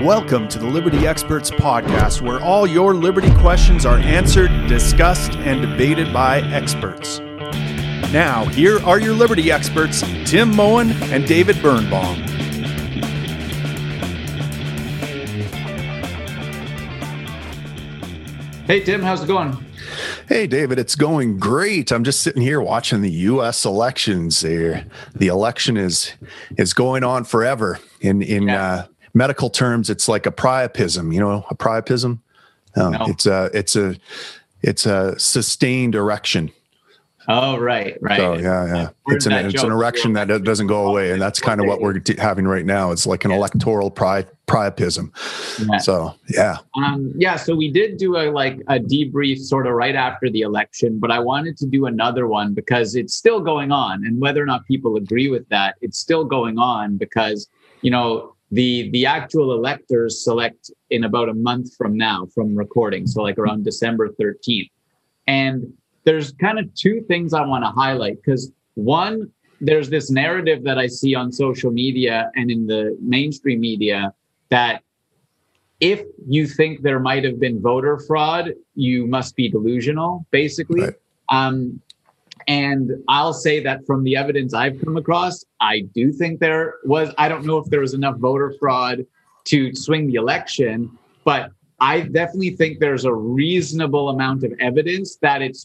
Welcome 0.00 0.46
to 0.48 0.58
the 0.58 0.66
Liberty 0.66 1.06
Experts 1.06 1.50
Podcast, 1.50 2.20
where 2.20 2.38
all 2.40 2.66
your 2.66 2.94
liberty 2.94 3.32
questions 3.36 3.86
are 3.86 3.96
answered, 3.96 4.50
discussed, 4.68 5.32
and 5.36 5.62
debated 5.62 6.12
by 6.12 6.40
experts. 6.40 7.18
Now, 8.12 8.44
here 8.44 8.78
are 8.84 9.00
your 9.00 9.14
liberty 9.14 9.50
experts, 9.50 10.02
Tim 10.26 10.54
Moen 10.54 10.90
and 11.04 11.26
David 11.26 11.62
Birnbaum. 11.62 12.16
Hey, 18.66 18.80
Tim, 18.84 19.00
how's 19.00 19.22
it 19.22 19.26
going? 19.26 19.56
Hey, 20.28 20.46
David, 20.46 20.78
it's 20.78 20.94
going 20.94 21.38
great. 21.38 21.90
I'm 21.90 22.04
just 22.04 22.20
sitting 22.20 22.42
here 22.42 22.60
watching 22.60 23.00
the 23.00 23.10
U.S. 23.10 23.64
elections. 23.64 24.40
There, 24.42 24.84
the 25.14 25.28
election 25.28 25.78
is 25.78 26.12
is 26.58 26.74
going 26.74 27.02
on 27.02 27.24
forever. 27.24 27.78
In 28.02 28.22
in 28.22 28.48
yeah. 28.48 28.62
uh, 28.62 28.86
medical 29.16 29.50
terms, 29.50 29.90
it's 29.90 30.08
like 30.08 30.26
a 30.26 30.30
priapism. 30.30 31.12
You 31.12 31.20
know, 31.20 31.44
a 31.50 31.56
priapism. 31.56 32.20
Um, 32.76 32.92
no. 32.92 33.06
It's 33.08 33.26
a 33.26 33.50
it's 33.52 33.74
a 33.74 33.96
it's 34.62 34.86
a 34.86 35.18
sustained 35.18 35.94
erection. 35.94 36.52
Oh, 37.28 37.58
right, 37.58 37.98
right. 38.00 38.18
So, 38.18 38.34
yeah, 38.34 38.66
yeah. 38.66 38.88
It's 39.08 39.26
an, 39.26 39.32
it's 39.32 39.64
an 39.64 39.72
erection 39.72 40.12
that 40.12 40.28
doesn't 40.44 40.68
go 40.68 40.86
away. 40.86 41.10
And 41.10 41.20
that's 41.20 41.40
kind 41.40 41.60
of 41.60 41.66
what 41.66 41.80
we're 41.80 42.00
having 42.18 42.46
right 42.46 42.64
now. 42.64 42.92
It's 42.92 43.04
like 43.04 43.24
an 43.24 43.32
yeah. 43.32 43.38
electoral 43.38 43.90
pri- 43.90 44.26
priapism. 44.46 45.10
Yeah. 45.68 45.78
So, 45.78 46.14
yeah. 46.28 46.58
Um, 46.76 47.12
yeah. 47.16 47.34
So 47.34 47.56
we 47.56 47.68
did 47.68 47.96
do 47.96 48.16
a, 48.16 48.30
like 48.30 48.60
a 48.68 48.78
debrief 48.78 49.40
sort 49.40 49.66
of 49.66 49.72
right 49.72 49.96
after 49.96 50.30
the 50.30 50.42
election, 50.42 51.00
but 51.00 51.10
I 51.10 51.18
wanted 51.18 51.56
to 51.58 51.66
do 51.66 51.86
another 51.86 52.28
one 52.28 52.54
because 52.54 52.94
it's 52.94 53.14
still 53.14 53.40
going 53.40 53.72
on. 53.72 54.04
And 54.06 54.20
whether 54.20 54.40
or 54.40 54.46
not 54.46 54.64
people 54.66 54.94
agree 54.94 55.28
with 55.28 55.48
that, 55.48 55.74
it's 55.80 55.98
still 55.98 56.24
going 56.24 56.60
on 56.60 56.96
because, 56.96 57.48
you 57.82 57.90
know, 57.90 58.35
the 58.52 58.90
the 58.90 59.04
actual 59.04 59.52
electors 59.52 60.22
select 60.22 60.70
in 60.90 61.04
about 61.04 61.28
a 61.28 61.34
month 61.34 61.74
from 61.76 61.96
now 61.96 62.26
from 62.34 62.54
recording 62.56 63.06
so 63.06 63.22
like 63.22 63.38
around 63.38 63.64
december 63.64 64.08
13th 64.20 64.70
and 65.26 65.72
there's 66.06 66.32
kind 66.32 66.58
of 66.58 66.72
two 66.74 67.02
things 67.02 67.34
I 67.34 67.44
want 67.44 67.64
to 67.64 67.70
highlight 67.70 68.22
because 68.22 68.52
one, 68.74 69.30
there's 69.60 69.90
this 69.90 70.10
narrative 70.10 70.62
that 70.64 70.78
I 70.78 70.86
see 70.86 71.14
on 71.14 71.32
social 71.32 71.70
media 71.70 72.30
and 72.36 72.50
in 72.50 72.66
the 72.66 72.96
mainstream 73.02 73.60
media 73.60 74.14
that 74.48 74.82
if 75.80 76.04
you 76.26 76.46
think 76.46 76.82
there 76.82 77.00
might 77.00 77.24
have 77.24 77.40
been 77.40 77.60
voter 77.60 77.98
fraud, 77.98 78.54
you 78.74 79.06
must 79.06 79.34
be 79.36 79.50
delusional, 79.50 80.24
basically. 80.30 80.82
Right. 80.82 80.94
Um, 81.28 81.82
and 82.46 82.92
I'll 83.08 83.32
say 83.32 83.60
that 83.60 83.84
from 83.86 84.04
the 84.04 84.16
evidence 84.16 84.54
I've 84.54 84.80
come 84.82 84.96
across, 84.96 85.44
I 85.60 85.80
do 85.94 86.12
think 86.12 86.38
there 86.38 86.74
was, 86.84 87.12
I 87.18 87.28
don't 87.28 87.44
know 87.44 87.58
if 87.58 87.66
there 87.66 87.80
was 87.80 87.94
enough 87.94 88.16
voter 88.18 88.54
fraud 88.60 89.04
to 89.46 89.74
swing 89.74 90.06
the 90.06 90.14
election, 90.14 90.96
but 91.24 91.50
I 91.80 92.02
definitely 92.02 92.50
think 92.50 92.78
there's 92.78 93.04
a 93.04 93.12
reasonable 93.12 94.10
amount 94.10 94.44
of 94.44 94.52
evidence 94.60 95.16
that 95.22 95.42
it 95.42 95.58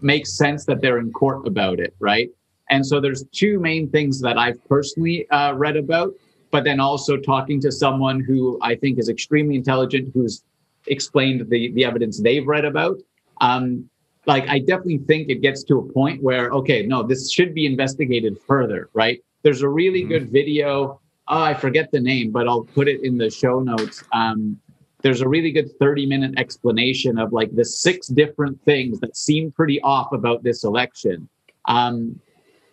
makes 0.00 0.36
sense 0.36 0.64
that 0.66 0.80
they're 0.80 0.98
in 0.98 1.12
court 1.12 1.46
about 1.46 1.80
it, 1.80 1.94
right? 1.98 2.30
And 2.70 2.84
so 2.84 3.00
there's 3.00 3.24
two 3.32 3.58
main 3.58 3.88
things 3.90 4.20
that 4.20 4.36
I've 4.38 4.62
personally 4.68 5.28
uh, 5.30 5.54
read 5.54 5.76
about, 5.76 6.12
but 6.50 6.64
then 6.64 6.80
also 6.80 7.16
talking 7.16 7.60
to 7.62 7.72
someone 7.72 8.20
who 8.20 8.58
I 8.62 8.74
think 8.74 8.98
is 8.98 9.08
extremely 9.08 9.56
intelligent, 9.56 10.10
who's 10.14 10.42
explained 10.86 11.48
the 11.48 11.72
the 11.72 11.84
evidence 11.84 12.20
they've 12.20 12.46
read 12.46 12.64
about. 12.64 12.98
Um, 13.40 13.88
like 14.28 14.46
I 14.46 14.58
definitely 14.58 14.98
think 14.98 15.30
it 15.30 15.40
gets 15.40 15.64
to 15.64 15.78
a 15.78 15.92
point 15.92 16.22
where 16.22 16.50
okay, 16.50 16.86
no, 16.86 17.02
this 17.02 17.32
should 17.32 17.54
be 17.54 17.66
investigated 17.66 18.38
further, 18.46 18.90
right? 18.92 19.20
There's 19.42 19.62
a 19.62 19.68
really 19.68 20.02
mm-hmm. 20.02 20.10
good 20.10 20.30
video. 20.30 21.00
Oh, 21.26 21.42
I 21.42 21.54
forget 21.54 21.90
the 21.90 22.00
name, 22.00 22.30
but 22.30 22.46
I'll 22.46 22.64
put 22.64 22.88
it 22.88 23.02
in 23.02 23.18
the 23.18 23.30
show 23.30 23.60
notes. 23.60 24.04
Um, 24.12 24.60
there's 25.02 25.20
a 25.20 25.28
really 25.28 25.50
good 25.50 25.70
30 25.78 26.06
minute 26.06 26.34
explanation 26.38 27.18
of 27.18 27.32
like 27.32 27.54
the 27.54 27.64
six 27.64 28.08
different 28.08 28.62
things 28.64 29.00
that 29.00 29.16
seem 29.16 29.50
pretty 29.50 29.80
off 29.82 30.12
about 30.12 30.42
this 30.42 30.64
election. 30.64 31.28
Um, 31.66 32.20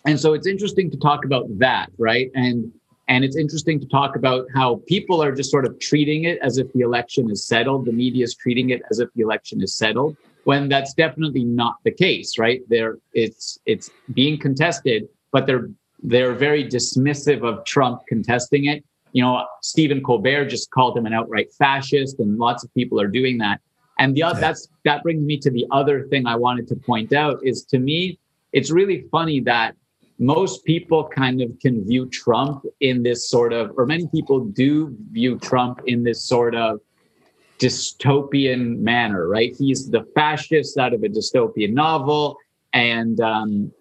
and 0.05 0.19
so 0.19 0.33
it's 0.33 0.47
interesting 0.47 0.91
to 0.91 0.97
talk 0.97 1.25
about 1.25 1.45
that, 1.59 1.89
right? 1.97 2.29
And 2.35 2.71
and 3.07 3.23
it's 3.23 3.37
interesting 3.37 3.79
to 3.79 3.87
talk 3.87 4.15
about 4.15 4.47
how 4.53 4.81
people 4.87 5.21
are 5.23 5.31
just 5.31 5.51
sort 5.51 5.65
of 5.65 5.79
treating 5.79 6.23
it 6.25 6.39
as 6.41 6.57
if 6.57 6.71
the 6.73 6.81
election 6.81 7.29
is 7.29 7.45
settled. 7.45 7.85
The 7.85 7.93
media 7.93 8.23
is 8.23 8.35
treating 8.35 8.71
it 8.71 8.81
as 8.89 8.99
if 8.99 9.09
the 9.13 9.21
election 9.21 9.61
is 9.61 9.75
settled, 9.75 10.17
when 10.45 10.69
that's 10.69 10.93
definitely 10.93 11.43
not 11.43 11.75
the 11.83 11.91
case, 11.91 12.39
right? 12.39 12.61
There, 12.69 12.97
it's 13.13 13.59
it's 13.65 13.91
being 14.13 14.39
contested, 14.39 15.07
but 15.31 15.45
they're 15.45 15.69
they're 16.01 16.33
very 16.33 16.63
dismissive 16.63 17.43
of 17.43 17.65
Trump 17.65 18.01
contesting 18.07 18.65
it 18.65 18.83
you 19.15 19.21
know, 19.21 19.45
Stephen 19.61 20.03
Colbert 20.03 20.49
just 20.49 20.71
called 20.71 20.97
him 20.97 21.05
an 21.05 21.13
outright 21.13 21.47
fascist, 21.57 22.19
and 22.19 22.37
lots 22.37 22.65
of 22.65 22.73
people 22.73 22.99
are 22.99 23.07
doing 23.07 23.37
that. 23.37 23.61
And 23.97 24.13
the 24.13 24.23
other, 24.23 24.41
that's 24.41 24.67
that 24.83 25.03
brings 25.03 25.23
me 25.25 25.37
to 25.37 25.49
the 25.49 25.65
other 25.71 26.05
thing 26.09 26.27
I 26.27 26.35
wanted 26.35 26.67
to 26.67 26.75
point 26.75 27.13
out 27.13 27.39
is 27.41 27.63
to 27.69 27.79
me, 27.79 28.19
it's 28.51 28.71
really 28.71 29.05
funny 29.13 29.39
that 29.39 29.77
most 30.19 30.65
people 30.65 31.07
kind 31.07 31.41
of 31.41 31.57
can 31.61 31.85
view 31.87 32.09
Trump 32.09 32.65
in 32.81 33.03
this 33.03 33.29
sort 33.29 33.53
of, 33.53 33.71
or 33.77 33.85
many 33.85 34.05
people 34.07 34.43
do 34.43 34.93
view 35.11 35.39
Trump 35.39 35.79
in 35.85 36.03
this 36.03 36.21
sort 36.21 36.53
of 36.53 36.81
dystopian 37.59 38.79
manner, 38.79 39.27
right? 39.27 39.55
He's 39.57 39.89
the 39.89 40.03
fascist 40.15 40.77
out 40.77 40.93
of 40.93 41.03
a 41.03 41.07
dystopian 41.07 41.73
novel, 41.73 42.37
and 42.73 43.19
um, 43.21 43.71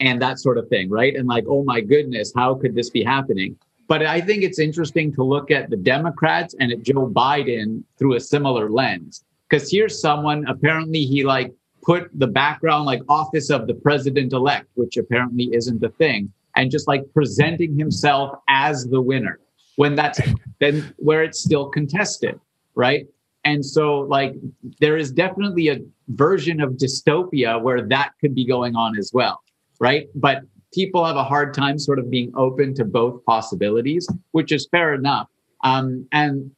and 0.00 0.20
that 0.22 0.38
sort 0.38 0.58
of 0.58 0.68
thing, 0.68 0.90
right? 0.90 1.14
And 1.14 1.28
like, 1.28 1.44
oh 1.48 1.64
my 1.64 1.80
goodness, 1.80 2.32
how 2.34 2.54
could 2.54 2.74
this 2.74 2.90
be 2.90 3.04
happening? 3.04 3.56
But 3.86 4.04
I 4.06 4.20
think 4.20 4.42
it's 4.42 4.58
interesting 4.58 5.12
to 5.14 5.22
look 5.22 5.50
at 5.50 5.68
the 5.68 5.76
Democrats 5.76 6.54
and 6.58 6.72
at 6.72 6.82
Joe 6.82 7.06
Biden 7.06 7.84
through 7.98 8.14
a 8.14 8.20
similar 8.20 8.70
lens. 8.70 9.24
Because 9.48 9.70
here's 9.70 10.00
someone, 10.00 10.46
apparently, 10.46 11.04
he 11.04 11.22
like 11.22 11.52
put 11.82 12.08
the 12.14 12.26
background 12.26 12.86
like 12.86 13.02
office 13.10 13.50
of 13.50 13.66
the 13.66 13.74
president 13.74 14.32
elect, 14.32 14.68
which 14.74 14.96
apparently 14.96 15.50
isn't 15.52 15.84
a 15.84 15.90
thing, 15.90 16.32
and 16.56 16.70
just 16.70 16.88
like 16.88 17.02
presenting 17.12 17.78
himself 17.78 18.38
as 18.48 18.86
the 18.86 19.00
winner 19.00 19.38
when 19.76 19.94
that's 19.94 20.20
then 20.60 20.94
where 20.98 21.22
it's 21.22 21.40
still 21.40 21.68
contested, 21.68 22.38
right? 22.74 23.06
And 23.44 23.64
so, 23.64 24.00
like, 24.00 24.34
there 24.80 24.96
is 24.96 25.12
definitely 25.12 25.68
a 25.68 25.78
version 26.08 26.60
of 26.60 26.72
dystopia 26.72 27.60
where 27.60 27.82
that 27.88 28.12
could 28.20 28.34
be 28.34 28.46
going 28.46 28.74
on 28.74 28.96
as 28.98 29.10
well, 29.12 29.42
right? 29.80 30.08
But 30.14 30.42
people 30.72 31.04
have 31.04 31.16
a 31.16 31.24
hard 31.24 31.54
time 31.54 31.78
sort 31.78 31.98
of 31.98 32.10
being 32.10 32.32
open 32.36 32.74
to 32.74 32.84
both 32.84 33.24
possibilities, 33.24 34.08
which 34.32 34.50
is 34.50 34.66
fair 34.70 34.94
enough. 34.94 35.28
Um, 35.62 36.06
and 36.12 36.50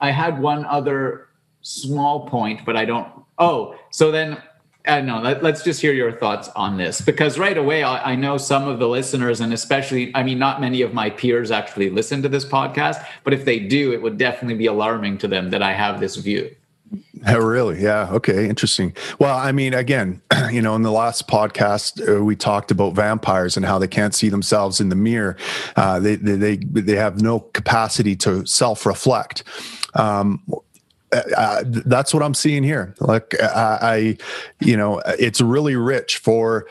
I 0.00 0.10
had 0.10 0.40
one 0.40 0.64
other 0.64 1.28
small 1.60 2.26
point, 2.28 2.64
but 2.64 2.76
I 2.76 2.84
don't. 2.84 3.08
Oh, 3.38 3.76
so 3.90 4.10
then 4.10 4.42
I 4.86 5.00
know. 5.00 5.20
Let, 5.20 5.44
us 5.44 5.62
just 5.62 5.80
hear 5.80 5.92
your 5.92 6.10
thoughts 6.10 6.48
on 6.56 6.76
this 6.76 7.00
because 7.00 7.38
right 7.38 7.56
away 7.56 7.84
I, 7.84 8.12
I, 8.12 8.14
know 8.16 8.36
some 8.36 8.66
of 8.66 8.80
the 8.80 8.88
listeners, 8.88 9.40
and 9.40 9.52
especially, 9.52 10.10
I 10.14 10.24
mean, 10.24 10.40
not 10.40 10.60
many 10.60 10.82
of 10.82 10.92
my 10.92 11.10
peers 11.10 11.52
actually 11.52 11.90
listen 11.90 12.20
to 12.22 12.28
this 12.28 12.44
podcast, 12.44 13.04
but 13.22 13.32
if 13.32 13.44
they 13.44 13.60
do, 13.60 13.92
it 13.92 14.02
would 14.02 14.18
definitely 14.18 14.56
be 14.56 14.66
alarming 14.66 15.18
to 15.18 15.28
them 15.28 15.50
that 15.50 15.62
I 15.62 15.72
have 15.72 16.00
this 16.00 16.16
view. 16.16 16.54
Oh, 17.26 17.38
really? 17.38 17.80
Yeah. 17.80 18.08
Okay. 18.10 18.48
Interesting. 18.48 18.94
Well, 19.18 19.38
I 19.38 19.52
mean, 19.52 19.74
again, 19.74 20.20
you 20.50 20.60
know, 20.60 20.74
in 20.74 20.82
the 20.82 20.90
last 20.90 21.28
podcast, 21.28 22.00
uh, 22.06 22.24
we 22.24 22.34
talked 22.34 22.70
about 22.70 22.94
vampires 22.94 23.56
and 23.56 23.64
how 23.64 23.78
they 23.78 23.88
can't 23.88 24.14
see 24.14 24.28
themselves 24.28 24.80
in 24.80 24.88
the 24.88 24.96
mirror. 24.96 25.36
Uh, 25.76 26.00
they, 26.00 26.16
they, 26.16 26.56
they, 26.56 26.56
they 26.56 26.96
have 26.96 27.22
no 27.22 27.40
capacity 27.40 28.16
to 28.16 28.44
self 28.46 28.84
reflect. 28.84 29.44
Um, 29.94 30.42
uh, 31.12 31.22
uh, 31.36 31.62
that's 31.66 32.14
what 32.14 32.22
I'm 32.22 32.34
seeing 32.34 32.62
here. 32.62 32.94
Like 33.00 33.34
I, 33.40 33.78
I, 33.82 34.16
you 34.60 34.76
know, 34.76 35.02
it's 35.18 35.40
really 35.40 35.76
rich 35.76 36.18
for 36.18 36.66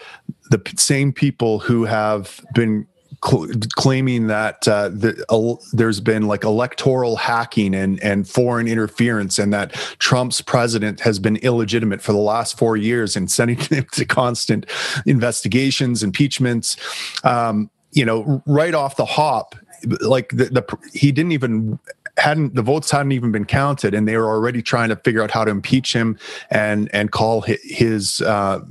the 0.49 0.61
same 0.75 1.13
people 1.13 1.59
who 1.59 1.85
have 1.85 2.41
been 2.53 2.87
cl- 3.23 3.47
claiming 3.75 4.27
that 4.27 4.67
uh, 4.67 4.89
the, 4.89 5.23
uh, 5.29 5.55
there's 5.73 5.99
been 5.99 6.27
like 6.27 6.43
electoral 6.43 7.15
hacking 7.15 7.75
and, 7.75 8.01
and 8.03 8.27
foreign 8.27 8.67
interference, 8.67 9.39
and 9.39 9.53
that 9.53 9.73
Trump's 9.99 10.41
president 10.41 10.99
has 11.01 11.19
been 11.19 11.37
illegitimate 11.37 12.01
for 12.01 12.11
the 12.11 12.19
last 12.19 12.57
four 12.57 12.77
years 12.77 13.15
and 13.15 13.29
sending 13.31 13.57
him 13.59 13.85
to 13.93 14.05
constant 14.05 14.65
investigations, 15.05 16.03
impeachments. 16.03 16.77
Um, 17.23 17.69
you 17.91 18.05
know, 18.05 18.41
right 18.45 18.73
off 18.73 18.95
the 18.95 19.05
hop, 19.05 19.55
like 19.99 20.29
the, 20.29 20.45
the 20.45 20.77
he 20.93 21.11
didn't 21.11 21.33
even 21.33 21.77
hadn't 22.21 22.55
the 22.55 22.61
votes 22.61 22.91
hadn't 22.91 23.11
even 23.11 23.31
been 23.31 23.45
counted 23.45 23.93
and 23.93 24.07
they 24.07 24.15
were 24.15 24.29
already 24.29 24.61
trying 24.61 24.89
to 24.89 24.95
figure 24.95 25.21
out 25.21 25.31
how 25.31 25.43
to 25.43 25.51
impeach 25.51 25.93
him 25.93 26.17
and 26.49 26.89
and 26.93 27.11
call 27.11 27.41
his 27.41 28.21
uh, 28.21 28.61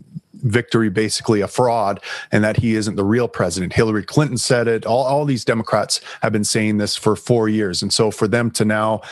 victory 0.43 0.89
basically 0.89 1.41
a 1.41 1.49
fraud 1.49 2.01
and 2.33 2.43
that 2.45 2.57
he 2.57 2.75
isn't 2.75 2.97
the 2.97 3.05
real 3.05 3.29
president. 3.29 3.73
Hillary 3.73 4.03
Clinton 4.03 4.39
said 4.39 4.69
it. 4.69 4.87
All, 4.87 5.05
all 5.05 5.25
these 5.25 5.45
Democrats 5.45 6.01
have 6.23 6.33
been 6.33 6.45
saying 6.45 6.79
this 6.79 6.97
for 6.97 7.17
four 7.17 7.49
years. 7.49 7.83
And 7.83 7.93
so 7.93 8.11
for 8.11 8.29
them 8.29 8.51
to 8.53 8.65
now 8.65 9.03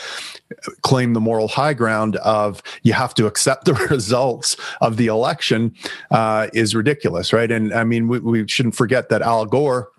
claim 0.81 1.13
the 1.13 1.19
moral 1.19 1.47
high 1.47 1.73
ground 1.73 2.15
of 2.17 2.63
you 2.83 2.93
have 2.93 3.13
to 3.15 3.27
accept 3.27 3.65
the 3.69 3.73
results 3.73 4.57
of 4.81 4.97
the 4.97 5.07
election 5.07 5.75
uh, 6.11 6.47
is 6.53 6.75
ridiculous, 6.75 7.33
right? 7.33 7.51
And 7.51 7.73
I 7.73 7.83
mean, 7.83 8.07
we, 8.07 8.19
we 8.19 8.47
shouldn't 8.47 8.75
forget 8.75 9.09
that 9.09 9.21
Al 9.21 9.45
Gore 9.45 9.91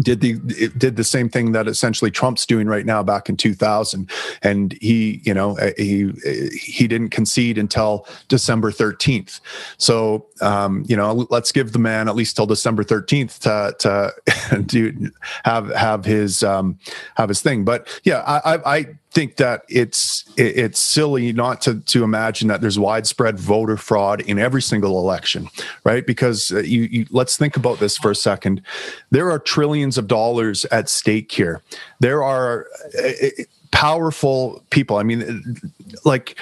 did 0.00 0.20
the 0.20 0.34
did 0.76 0.96
the 0.96 1.04
same 1.04 1.28
thing 1.28 1.52
that 1.52 1.66
essentially 1.66 2.10
Trump's 2.10 2.46
doing 2.46 2.66
right 2.66 2.86
now 2.86 3.02
back 3.02 3.28
in 3.28 3.36
2000 3.36 4.10
and 4.42 4.72
he 4.80 5.20
you 5.24 5.34
know 5.34 5.58
uh, 5.58 5.70
he 5.76 6.10
he 6.52 6.86
didn't 6.86 7.10
concede 7.10 7.58
until 7.58 8.06
December 8.28 8.70
13th 8.70 9.40
so 9.78 10.26
um, 10.40 10.84
you 10.86 10.96
know 10.96 11.26
let's 11.30 11.52
give 11.52 11.72
the 11.72 11.78
man 11.78 12.08
at 12.08 12.14
least 12.14 12.36
till 12.36 12.46
December 12.46 12.84
13th 12.84 13.38
to 13.40 13.74
to 13.78 14.62
do 14.66 15.10
have 15.44 15.68
have 15.74 16.04
his 16.04 16.42
um, 16.42 16.78
have 17.16 17.28
his 17.28 17.40
thing. 17.40 17.64
But 17.64 17.88
yeah 18.04 18.22
I 18.26 18.60
I 18.64 18.86
think 19.12 19.36
that 19.36 19.62
it's 19.68 20.24
it's 20.36 20.80
silly 20.80 21.32
not 21.32 21.60
to 21.62 21.80
to 21.80 22.04
imagine 22.04 22.48
that 22.48 22.60
there's 22.60 22.78
widespread 22.78 23.38
voter 23.38 23.76
fraud 23.76 24.20
in 24.20 24.38
every 24.38 24.62
single 24.62 24.98
election 24.98 25.48
right? 25.84 26.06
Because 26.06 26.52
uh, 26.52 26.60
you, 26.60 26.82
you 26.82 27.06
let's 27.10 27.36
think 27.36 27.56
about 27.56 27.78
this 27.78 27.96
for 27.96 28.10
a 28.10 28.14
second. 28.14 28.62
There 29.10 29.30
are 29.30 29.38
trillions 29.38 29.98
of 29.98 30.06
dollars 30.06 30.64
at 30.66 30.88
stake 30.88 31.32
here. 31.32 31.62
There 32.00 32.22
are 32.22 32.66
uh, 32.98 33.08
uh, 33.26 33.28
powerful 33.72 34.62
people. 34.70 34.96
I 34.96 35.02
mean 35.02 35.56
like 36.04 36.38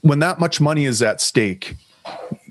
when 0.00 0.18
that 0.20 0.40
much 0.40 0.60
money 0.60 0.86
is 0.86 1.02
at 1.02 1.20
stake 1.20 1.76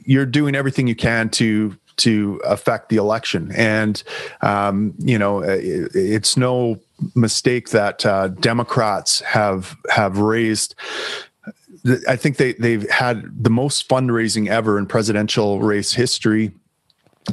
you're 0.06 0.26
doing 0.26 0.56
everything 0.56 0.88
you 0.88 0.96
can 0.96 1.30
to 1.30 1.78
to 1.96 2.42
affect 2.44 2.90
the 2.90 2.98
election. 2.98 3.52
And 3.56 4.02
um, 4.42 4.94
you 5.00 5.18
know 5.18 5.42
it, 5.42 5.92
it's 5.94 6.38
no 6.38 6.80
mistake 7.16 7.70
that 7.70 8.06
uh, 8.06 8.30
Democrats 8.30 9.22
have 9.22 9.76
have 9.90 10.18
raised. 10.18 10.76
I 12.08 12.16
think 12.16 12.38
they 12.38 12.54
they've 12.54 12.90
had 12.90 13.44
the 13.44 13.50
most 13.50 13.88
fundraising 13.90 14.48
ever 14.48 14.78
in 14.78 14.86
presidential 14.86 15.62
race 15.62 15.94
history 15.94 16.52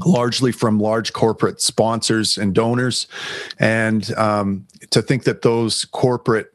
largely 0.05 0.53
from 0.53 0.79
large 0.79 1.13
corporate 1.13 1.61
sponsors 1.61 2.39
and 2.39 2.55
donors. 2.55 3.07
And 3.59 4.13
um, 4.17 4.67
to 4.91 5.03
think 5.03 5.25
that 5.25 5.43
those 5.43 5.85
corporate 5.87 6.55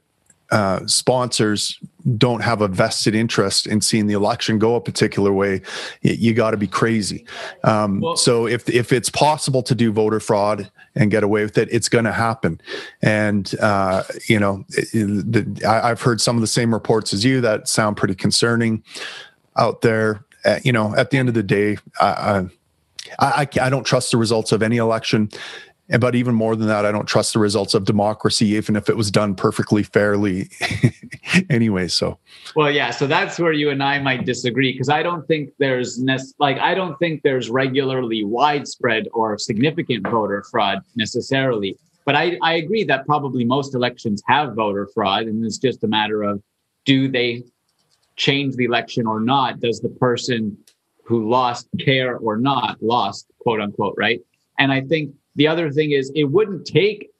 uh, 0.51 0.85
sponsors 0.85 1.79
don't 2.17 2.41
have 2.41 2.61
a 2.61 2.67
vested 2.67 3.15
interest 3.15 3.65
in 3.65 3.81
seeing 3.81 4.05
the 4.05 4.13
election 4.13 4.59
go 4.59 4.75
a 4.75 4.81
particular 4.81 5.33
way, 5.33 5.61
you, 6.01 6.33
got 6.33 6.51
to 6.51 6.57
be 6.57 6.67
crazy. 6.67 7.25
Um, 7.63 7.99
well, 7.99 8.15
so 8.15 8.45
if 8.47 8.69
if 8.69 8.93
it's 8.93 9.09
possible 9.09 9.63
to 9.63 9.73
do 9.73 9.91
voter 9.91 10.19
fraud 10.19 10.69
and 10.93 11.09
get 11.09 11.23
away 11.23 11.43
with 11.43 11.57
it, 11.57 11.67
it's 11.71 11.89
going 11.89 12.05
to 12.05 12.11
happen. 12.11 12.61
And 13.01 13.51
uh, 13.59 14.03
you 14.27 14.39
know, 14.39 14.65
it, 14.69 14.91
the, 14.93 15.65
I, 15.67 15.89
I've 15.89 16.01
heard 16.01 16.21
some 16.21 16.37
of 16.37 16.41
the 16.41 16.47
same 16.47 16.73
reports 16.73 17.13
as 17.13 17.25
you 17.25 17.41
that 17.41 17.67
sound 17.67 17.97
pretty 17.97 18.15
concerning 18.15 18.83
out 19.57 19.81
there. 19.81 20.25
Uh, 20.43 20.59
you 20.63 20.71
know, 20.71 20.95
at 20.95 21.09
the 21.09 21.17
end 21.17 21.27
of 21.27 21.33
the 21.33 21.41
day, 21.41 21.77
I, 21.99 22.45
I, 23.19 23.47
I 23.61 23.69
don't 23.69 23.83
trust 23.83 24.11
the 24.11 24.17
results 24.17 24.51
of 24.51 24.61
any 24.61 24.77
election. 24.77 25.29
But 25.87 26.15
even 26.15 26.33
more 26.33 26.55
than 26.55 26.67
that, 26.67 26.83
I 26.83 26.91
don't 26.91 27.05
trust 27.05 27.33
the 27.33 27.39
results 27.39 27.75
of 27.75 27.85
democracy, 27.85 28.47
even 28.47 28.75
if 28.75 28.89
it 28.89 28.97
was 28.97 29.11
done 29.11 29.35
perfectly 29.35 29.83
fairly 29.83 30.49
anyway. 31.49 31.87
So 31.87 32.17
well, 32.55 32.71
yeah. 32.71 32.89
So 32.89 33.05
that's 33.05 33.37
where 33.37 33.53
you 33.53 33.69
and 33.69 33.83
I 33.83 33.99
might 33.99 34.25
disagree 34.25 34.71
because 34.71 34.89
I 34.89 35.03
don't 35.03 35.27
think 35.27 35.51
there's 35.59 36.03
like 36.39 36.57
I 36.57 36.73
don't 36.73 36.97
think 36.97 37.21
there's 37.21 37.51
regularly 37.51 38.23
widespread 38.23 39.07
or 39.13 39.37
significant 39.37 40.07
voter 40.07 40.43
fraud 40.49 40.79
necessarily. 40.95 41.77
But 42.03 42.15
I, 42.15 42.37
I 42.41 42.53
agree 42.53 42.83
that 42.85 43.05
probably 43.05 43.45
most 43.45 43.75
elections 43.75 44.21
have 44.27 44.53
voter 44.53 44.87
fraud, 44.93 45.23
and 45.23 45.43
it's 45.45 45.57
just 45.57 45.83
a 45.83 45.87
matter 45.87 46.23
of 46.23 46.41
do 46.85 47.07
they 47.07 47.43
change 48.15 48.55
the 48.55 48.65
election 48.65 49.05
or 49.05 49.19
not? 49.19 49.59
Does 49.59 49.81
the 49.81 49.89
person 49.89 50.57
who 51.03 51.29
lost 51.29 51.67
care 51.79 52.17
or 52.17 52.37
not 52.37 52.81
lost, 52.81 53.27
quote 53.39 53.61
unquote, 53.61 53.95
right? 53.97 54.19
And 54.57 54.71
I 54.71 54.81
think 54.81 55.13
the 55.35 55.47
other 55.47 55.71
thing 55.71 55.91
is, 55.91 56.11
it 56.15 56.25
wouldn't 56.25 56.65
take 56.65 57.11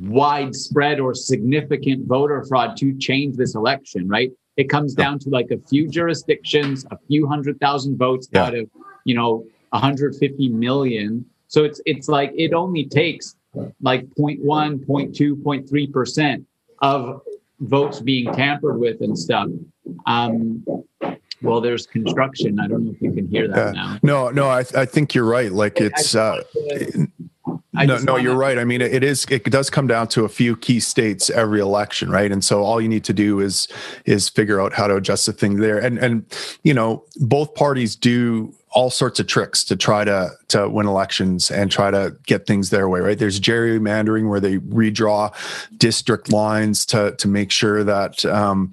widespread 0.00 1.00
or 1.00 1.14
significant 1.14 2.06
voter 2.06 2.44
fraud 2.44 2.76
to 2.78 2.96
change 2.98 3.36
this 3.36 3.54
election, 3.54 4.08
right? 4.08 4.30
It 4.56 4.68
comes 4.68 4.94
down 4.94 5.18
to 5.20 5.28
like 5.28 5.50
a 5.50 5.58
few 5.68 5.88
jurisdictions, 5.88 6.86
a 6.90 6.98
few 7.08 7.26
hundred 7.26 7.60
thousand 7.60 7.98
votes 7.98 8.28
yeah. 8.32 8.44
out 8.44 8.54
of, 8.54 8.68
you 9.04 9.14
know, 9.14 9.44
150 9.70 10.48
million. 10.48 11.24
So 11.48 11.64
it's 11.64 11.80
it's 11.86 12.08
like 12.08 12.32
it 12.36 12.52
only 12.52 12.86
takes 12.86 13.36
like 13.80 14.06
0.1, 14.18 14.40
0.2, 14.86 15.42
0.3 15.42 15.92
percent 15.92 16.46
of 16.80 17.20
votes 17.60 18.00
being 18.00 18.32
tampered 18.32 18.78
with 18.78 19.00
and 19.00 19.18
stuff. 19.18 19.48
Um, 20.06 20.64
well, 21.42 21.60
there's 21.60 21.86
construction. 21.86 22.58
I 22.58 22.66
don't 22.66 22.84
know 22.84 22.92
if 22.92 23.02
you 23.02 23.12
can 23.12 23.28
hear 23.28 23.46
that 23.48 23.74
now. 23.74 23.98
No, 24.02 24.30
no, 24.30 24.48
I, 24.48 24.64
I 24.74 24.86
think 24.86 25.14
you're 25.14 25.26
right. 25.26 25.52
Like 25.52 25.80
it's. 25.80 26.14
Uh, 26.14 26.42
no, 27.84 27.98
no, 27.98 28.16
you're 28.16 28.36
right. 28.36 28.58
I 28.58 28.64
mean, 28.64 28.80
it 28.80 29.02
is. 29.02 29.26
It 29.30 29.44
does 29.44 29.70
come 29.70 29.86
down 29.86 30.08
to 30.08 30.24
a 30.24 30.28
few 30.28 30.56
key 30.56 30.80
states 30.80 31.30
every 31.30 31.60
election, 31.60 32.10
right? 32.10 32.30
And 32.30 32.44
so 32.44 32.62
all 32.62 32.80
you 32.80 32.88
need 32.88 33.04
to 33.04 33.12
do 33.12 33.40
is 33.40 33.68
is 34.04 34.28
figure 34.28 34.60
out 34.60 34.72
how 34.72 34.86
to 34.86 34.96
adjust 34.96 35.26
the 35.26 35.32
thing 35.32 35.56
there. 35.56 35.78
And 35.78 35.98
and 35.98 36.24
you 36.62 36.74
know, 36.74 37.04
both 37.16 37.54
parties 37.54 37.96
do 37.96 38.54
all 38.76 38.90
sorts 38.90 39.18
of 39.18 39.26
tricks 39.26 39.64
to 39.64 39.74
try 39.74 40.04
to 40.04 40.30
to 40.48 40.68
win 40.68 40.86
elections 40.86 41.50
and 41.50 41.70
try 41.70 41.90
to 41.90 42.14
get 42.26 42.46
things 42.46 42.68
their 42.68 42.90
way 42.90 43.00
right 43.00 43.18
there's 43.18 43.40
gerrymandering 43.40 44.28
where 44.28 44.38
they 44.38 44.58
redraw 44.58 45.32
district 45.78 46.30
lines 46.30 46.84
to 46.84 47.14
to 47.16 47.26
make 47.26 47.50
sure 47.50 47.82
that 47.82 48.22
um, 48.26 48.70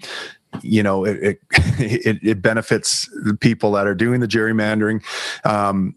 you 0.61 0.83
know 0.83 1.05
it, 1.05 1.39
it, 1.51 2.19
it 2.21 2.41
benefits 2.41 3.09
the 3.23 3.35
people 3.35 3.71
that 3.73 3.87
are 3.87 3.95
doing 3.95 4.19
the 4.19 4.27
gerrymandering. 4.27 5.03
Um, 5.45 5.95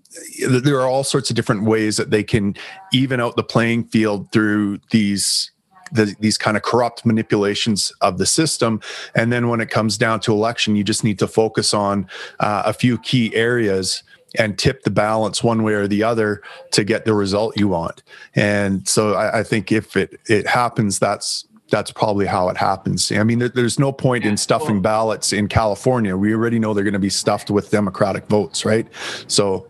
there 0.49 0.81
are 0.81 0.89
all 0.89 1.05
sorts 1.05 1.31
of 1.31 1.37
different 1.37 1.65
ways 1.65 1.97
that 1.97 2.11
they 2.11 2.25
can 2.25 2.57
even 2.93 3.21
out 3.21 3.37
the 3.37 3.45
playing 3.45 3.85
field 3.85 4.31
through 4.33 4.81
these 4.91 5.51
the, 5.93 6.17
these 6.19 6.37
kind 6.37 6.57
of 6.57 6.65
corrupt 6.65 7.07
manipulations 7.07 7.93
of 8.01 8.19
the 8.19 8.27
system. 8.27 8.81
And 9.15 9.33
then 9.33 9.49
when 9.49 9.61
it 9.61 9.71
comes 9.71 9.97
down 9.97 10.19
to 10.21 10.33
election 10.33 10.75
you 10.75 10.83
just 10.83 11.05
need 11.05 11.19
to 11.21 11.29
focus 11.29 11.73
on 11.73 12.09
uh, 12.41 12.63
a 12.67 12.73
few 12.73 12.99
key 12.99 13.35
areas 13.35 14.03
and 14.39 14.59
tip 14.59 14.83
the 14.83 14.91
balance 14.91 15.43
one 15.43 15.63
way 15.63 15.73
or 15.73 15.87
the 15.87 16.03
other 16.03 16.43
to 16.73 16.85
get 16.85 17.05
the 17.05 17.15
result 17.15 17.57
you 17.57 17.69
want. 17.69 18.03
And 18.35 18.87
so 18.89 19.15
I, 19.15 19.41
I 19.41 19.43
think 19.43 19.73
if 19.73 19.97
it 19.97 20.21
it 20.29 20.47
happens 20.47 20.99
that's 20.99 21.47
that's 21.69 21.91
probably 21.91 22.27
how 22.27 22.49
it 22.49 22.57
happens. 22.57 23.11
I 23.11 23.25
mean, 23.25 23.39
there, 23.41 23.49
there's 23.49 23.79
no 23.79 23.93
point 23.93 24.25
in 24.25 24.37
stuffing 24.37 24.81
ballots 24.83 25.33
in 25.33 25.49
California. 25.49 26.17
We 26.17 26.33
already 26.33 26.59
know 26.59 26.75
they're 26.75 26.85
going 26.85 26.93
to 26.93 26.99
be 26.99 27.11
stuffed 27.11 27.51
with 27.51 27.71
Democratic 27.71 28.27
votes, 28.29 28.65
right? 28.65 28.87
So, 29.27 29.69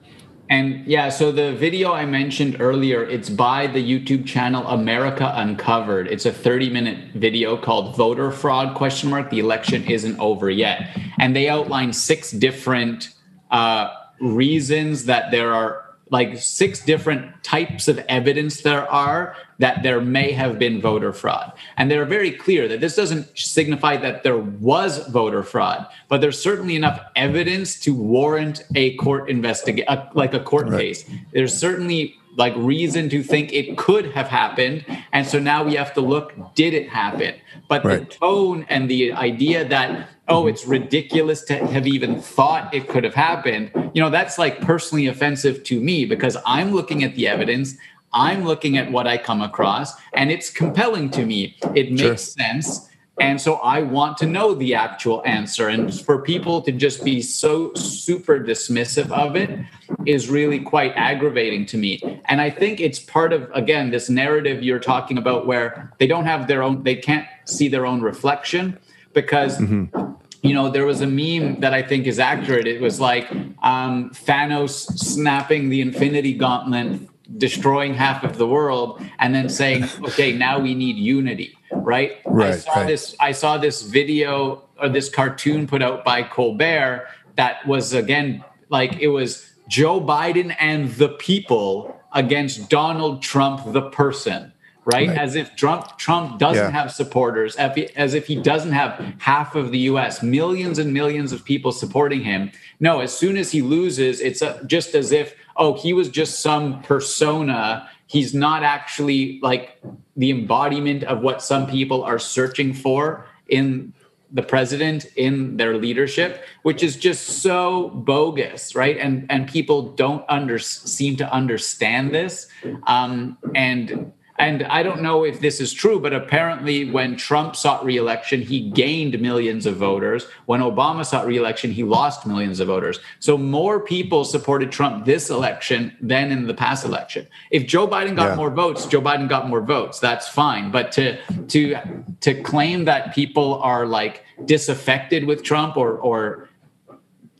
and 0.50 0.86
yeah, 0.86 1.08
so 1.08 1.32
the 1.32 1.54
video 1.54 1.92
I 1.92 2.04
mentioned 2.04 2.60
earlier, 2.60 3.02
it's 3.02 3.30
by 3.30 3.66
the 3.66 3.82
YouTube 3.82 4.26
channel 4.26 4.66
America 4.66 5.32
Uncovered. 5.36 6.06
It's 6.06 6.26
a 6.26 6.32
30 6.32 6.70
minute 6.70 7.14
video 7.14 7.56
called 7.56 7.96
Voter 7.96 8.30
Fraud 8.30 8.76
question 8.76 9.10
mark. 9.10 9.30
The 9.30 9.40
election 9.40 9.84
isn't 9.84 10.18
over 10.20 10.50
yet. 10.50 10.96
And 11.18 11.34
they 11.34 11.48
outline 11.48 11.92
six 11.92 12.30
different 12.30 13.14
uh, 13.50 13.88
reasons 14.20 15.06
that 15.06 15.30
there 15.30 15.52
are 15.52 15.85
like 16.10 16.38
six 16.38 16.84
different 16.84 17.42
types 17.42 17.88
of 17.88 17.98
evidence 18.08 18.60
there 18.60 18.88
are 18.90 19.36
that 19.58 19.82
there 19.82 20.00
may 20.00 20.30
have 20.32 20.58
been 20.58 20.80
voter 20.80 21.12
fraud. 21.12 21.52
And 21.76 21.90
they're 21.90 22.04
very 22.04 22.30
clear 22.30 22.68
that 22.68 22.80
this 22.80 22.94
doesn't 22.94 23.36
signify 23.36 23.96
that 23.96 24.22
there 24.22 24.38
was 24.38 25.08
voter 25.08 25.42
fraud, 25.42 25.86
but 26.08 26.20
there's 26.20 26.40
certainly 26.40 26.76
enough 26.76 27.00
evidence 27.16 27.80
to 27.80 27.94
warrant 27.94 28.64
a 28.74 28.94
court 28.96 29.28
investigation, 29.28 29.86
like 30.14 30.34
a 30.34 30.40
court 30.40 30.68
right. 30.68 30.78
case. 30.80 31.10
There's 31.32 31.56
certainly 31.56 32.18
like 32.36 32.54
reason 32.56 33.08
to 33.08 33.22
think 33.22 33.52
it 33.52 33.76
could 33.76 34.12
have 34.12 34.28
happened. 34.28 34.84
And 35.12 35.26
so 35.26 35.38
now 35.38 35.64
we 35.64 35.74
have 35.74 35.94
to 35.94 36.00
look, 36.00 36.34
did 36.54 36.74
it 36.74 36.88
happen? 36.88 37.34
But 37.68 37.84
right. 37.84 38.00
the 38.00 38.04
tone 38.06 38.66
and 38.68 38.88
the 38.88 39.12
idea 39.12 39.66
that, 39.68 40.08
oh, 40.28 40.46
it's 40.46 40.66
ridiculous 40.66 41.42
to 41.44 41.66
have 41.66 41.86
even 41.86 42.20
thought 42.20 42.72
it 42.74 42.88
could 42.88 43.04
have 43.04 43.14
happened, 43.14 43.70
you 43.94 44.02
know, 44.02 44.10
that's 44.10 44.38
like 44.38 44.60
personally 44.60 45.06
offensive 45.06 45.64
to 45.64 45.80
me 45.80 46.04
because 46.04 46.36
I'm 46.46 46.72
looking 46.72 47.02
at 47.04 47.14
the 47.14 47.26
evidence. 47.26 47.76
I'm 48.12 48.44
looking 48.44 48.78
at 48.78 48.90
what 48.90 49.06
I 49.06 49.18
come 49.18 49.42
across 49.42 49.92
and 50.14 50.30
it's 50.30 50.50
compelling 50.50 51.10
to 51.10 51.26
me. 51.26 51.56
It 51.74 51.90
makes 51.90 52.00
sure. 52.00 52.16
sense. 52.16 52.88
And 53.18 53.40
so 53.40 53.54
I 53.56 53.80
want 53.82 54.18
to 54.18 54.26
know 54.26 54.54
the 54.54 54.74
actual 54.74 55.22
answer. 55.24 55.68
And 55.68 55.98
for 56.00 56.20
people 56.20 56.60
to 56.62 56.72
just 56.72 57.02
be 57.02 57.22
so 57.22 57.72
super 57.74 58.38
dismissive 58.38 59.10
of 59.10 59.36
it 59.36 59.58
is 60.04 60.28
really 60.28 60.60
quite 60.60 60.92
aggravating 60.96 61.64
to 61.66 61.78
me. 61.78 62.20
And 62.26 62.40
I 62.40 62.50
think 62.50 62.80
it's 62.80 62.98
part 62.98 63.32
of, 63.32 63.50
again, 63.54 63.90
this 63.90 64.10
narrative 64.10 64.62
you're 64.62 64.78
talking 64.78 65.16
about 65.16 65.46
where 65.46 65.92
they 65.98 66.06
don't 66.06 66.26
have 66.26 66.46
their 66.46 66.62
own, 66.62 66.82
they 66.82 66.96
can't 66.96 67.26
see 67.46 67.68
their 67.68 67.86
own 67.86 68.02
reflection 68.02 68.78
because. 69.12 69.58
Mm-hmm 69.58 70.12
you 70.42 70.54
know, 70.54 70.70
there 70.70 70.86
was 70.86 71.00
a 71.00 71.06
meme 71.06 71.60
that 71.60 71.74
I 71.74 71.82
think 71.82 72.06
is 72.06 72.20
accurate. 72.20 72.68
It 72.68 72.80
was 72.80 73.00
like 73.00 73.28
um, 73.62 74.10
Thanos 74.10 74.86
snapping 74.96 75.70
the 75.70 75.80
Infinity 75.80 76.34
Gauntlet, 76.34 77.00
destroying 77.36 77.94
half 77.94 78.24
of 78.24 78.38
the 78.38 78.46
world, 78.46 79.02
and 79.18 79.34
then 79.34 79.48
saying, 79.48 79.84
"Okay, 80.02 80.32
now 80.32 80.58
we 80.58 80.74
need 80.74 80.96
unity." 80.96 81.58
Right? 81.72 82.18
Right. 82.24 82.54
I 82.54 82.56
saw 82.56 82.72
right. 82.74 82.86
this. 82.86 83.16
I 83.20 83.32
saw 83.32 83.58
this 83.58 83.82
video 83.82 84.62
or 84.80 84.88
this 84.88 85.08
cartoon 85.08 85.66
put 85.66 85.82
out 85.82 86.04
by 86.04 86.22
Colbert 86.22 87.06
that 87.36 87.66
was 87.66 87.92
again 87.92 88.44
like 88.68 88.98
it 88.98 89.08
was 89.08 89.50
Joe 89.68 90.00
Biden 90.00 90.54
and 90.58 90.90
the 90.92 91.08
people 91.08 92.00
against 92.12 92.68
Donald 92.68 93.22
Trump, 93.22 93.72
the 93.72 93.90
person. 93.90 94.52
Right? 94.84 95.08
right? 95.08 95.18
As 95.18 95.34
if 95.34 95.56
Trump 95.56 95.98
Trump 95.98 96.38
doesn't 96.38 96.62
yeah. 96.62 96.70
have 96.70 96.92
supporters, 96.92 97.56
as 97.56 98.14
if 98.14 98.26
he 98.28 98.36
doesn't 98.36 98.70
have 98.70 99.14
half 99.18 99.56
of 99.56 99.72
the 99.72 99.78
U.S., 99.78 100.22
millions 100.22 100.78
and 100.78 100.94
millions 100.94 101.32
of 101.32 101.44
people 101.44 101.72
supporting 101.72 102.20
him. 102.20 102.52
No, 102.78 103.00
as 103.00 103.16
soon 103.16 103.36
as 103.36 103.50
he 103.50 103.62
loses, 103.62 104.20
it's 104.20 104.42
a, 104.42 104.62
just 104.66 104.94
as 104.94 105.10
if 105.10 105.34
oh, 105.58 105.74
he 105.74 105.92
was 105.92 106.08
just 106.08 106.40
some 106.40 106.82
persona. 106.82 107.88
He's 108.06 108.34
not 108.34 108.62
actually 108.62 109.40
like 109.42 109.80
the 110.16 110.30
embodiment 110.30 111.04
of 111.04 111.20
what 111.20 111.42
some 111.42 111.66
people 111.66 112.02
are 112.04 112.18
searching 112.18 112.72
for 112.72 113.26
in 113.48 113.92
the 114.32 114.42
president 114.42 115.06
in 115.14 115.56
their 115.56 115.76
leadership 115.76 116.42
which 116.62 116.82
is 116.82 116.96
just 116.96 117.42
so 117.42 117.90
bogus 117.90 118.74
right 118.74 118.98
and 118.98 119.24
and 119.30 119.48
people 119.48 119.94
don't 119.94 120.24
under 120.28 120.58
seem 120.58 121.14
to 121.14 121.32
understand 121.32 122.12
this 122.12 122.48
um, 122.88 123.38
and 123.54 124.12
and 124.38 124.64
I 124.64 124.82
don't 124.82 125.02
know 125.02 125.24
if 125.24 125.40
this 125.40 125.60
is 125.60 125.72
true, 125.72 125.98
but 125.98 126.12
apparently, 126.12 126.90
when 126.90 127.16
Trump 127.16 127.56
sought 127.56 127.84
reelection, 127.84 128.42
he 128.42 128.68
gained 128.70 129.20
millions 129.20 129.66
of 129.66 129.76
voters. 129.76 130.26
When 130.46 130.60
Obama 130.60 131.04
sought 131.06 131.26
reelection, 131.26 131.70
he 131.70 131.84
lost 131.84 132.26
millions 132.26 132.60
of 132.60 132.68
voters. 132.68 133.00
So 133.18 133.38
more 133.38 133.80
people 133.80 134.24
supported 134.24 134.70
Trump 134.70 135.04
this 135.04 135.30
election 135.30 135.96
than 136.00 136.30
in 136.30 136.46
the 136.46 136.54
past 136.54 136.84
election. 136.84 137.26
If 137.50 137.66
Joe 137.66 137.88
Biden 137.88 138.16
got 138.16 138.30
yeah. 138.30 138.36
more 138.36 138.50
votes, 138.50 138.86
Joe 138.86 139.00
Biden 139.00 139.28
got 139.28 139.48
more 139.48 139.60
votes. 139.60 140.00
That's 140.00 140.28
fine. 140.28 140.70
But 140.70 140.92
to 140.92 141.18
to 141.48 141.76
to 142.20 142.42
claim 142.42 142.84
that 142.84 143.14
people 143.14 143.54
are 143.62 143.86
like 143.86 144.24
disaffected 144.44 145.24
with 145.24 145.42
Trump 145.42 145.76
or 145.76 145.96
or 145.96 146.48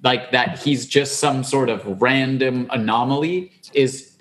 like 0.03 0.31
that 0.31 0.59
he's 0.59 0.87
just 0.87 1.19
some 1.19 1.43
sort 1.43 1.69
of 1.69 2.01
random 2.01 2.69
anomaly 2.71 3.53
is 3.73 4.17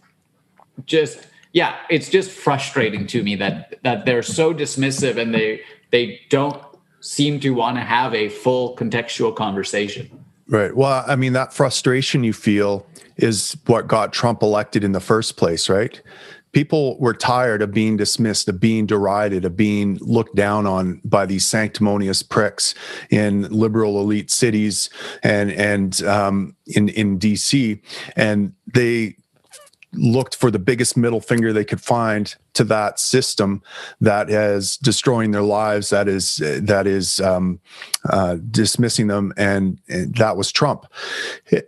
just 0.86 1.28
yeah, 1.56 1.78
it's 1.90 2.10
just 2.10 2.32
frustrating 2.32 3.08
to 3.08 3.24
me 3.24 3.36
that 3.38 3.80
that 3.84 4.06
they're 4.06 4.22
so 4.22 4.54
dismissive 4.54 5.16
and 5.18 5.34
they 5.34 5.62
they 5.90 6.20
don't 6.30 6.62
seem 7.00 7.40
to 7.40 7.52
want 7.52 7.78
to 7.78 7.82
have 7.82 8.14
a 8.14 8.28
full 8.28 8.76
contextual 8.76 9.34
conversation. 9.34 10.26
Right. 10.50 10.76
Well, 10.76 11.06
I 11.08 11.16
mean, 11.16 11.32
that 11.32 11.54
frustration 11.54 12.26
you 12.26 12.34
feel 12.34 12.86
is 13.16 13.56
what 13.68 13.88
got 13.88 14.12
Trump 14.12 14.44
elected 14.44 14.84
in 14.84 14.92
the 14.92 15.00
first 15.00 15.38
place, 15.38 15.70
right? 15.70 16.02
People 16.52 17.00
were 17.00 17.14
tired 17.14 17.62
of 17.62 17.72
being 17.72 17.96
dismissed, 17.96 18.50
of 18.50 18.60
being 18.60 18.86
derided, 18.86 19.46
of 19.46 19.56
being 19.56 19.98
looked 20.02 20.36
down 20.36 20.68
on 20.68 21.00
by 21.06 21.26
these 21.26 21.46
sanctimonious 21.46 22.22
pricks 22.22 22.76
in 23.10 23.44
liberal 23.44 24.02
elite 24.02 24.30
cities 24.30 24.90
and 25.24 25.52
and 25.54 26.04
um, 26.04 26.54
in 26.68 26.90
in 26.90 27.18
DC, 27.18 27.82
and 28.18 28.54
they 28.68 29.16
looked 29.98 30.36
for 30.36 30.52
the 30.52 30.60
biggest 30.60 30.98
middle 30.98 31.22
finger 31.22 31.52
they 31.52 31.66
could 31.66 31.82
find 31.82 32.36
to 32.54 32.64
that 32.64 33.00
system 33.00 33.62
that 34.00 34.30
is 34.30 34.78
destroying 34.78 35.32
their 35.32 35.42
lives 35.42 35.90
that 35.90 36.08
is 36.08 36.38
that 36.38 36.88
is 36.88 37.20
um, 37.22 37.60
uh, 38.10 38.38
dismissing 38.50 39.08
them 39.08 39.34
and, 39.38 39.80
and, 39.90 40.16
that 40.16 40.38
was 40.38 40.52
trump. 40.52 40.86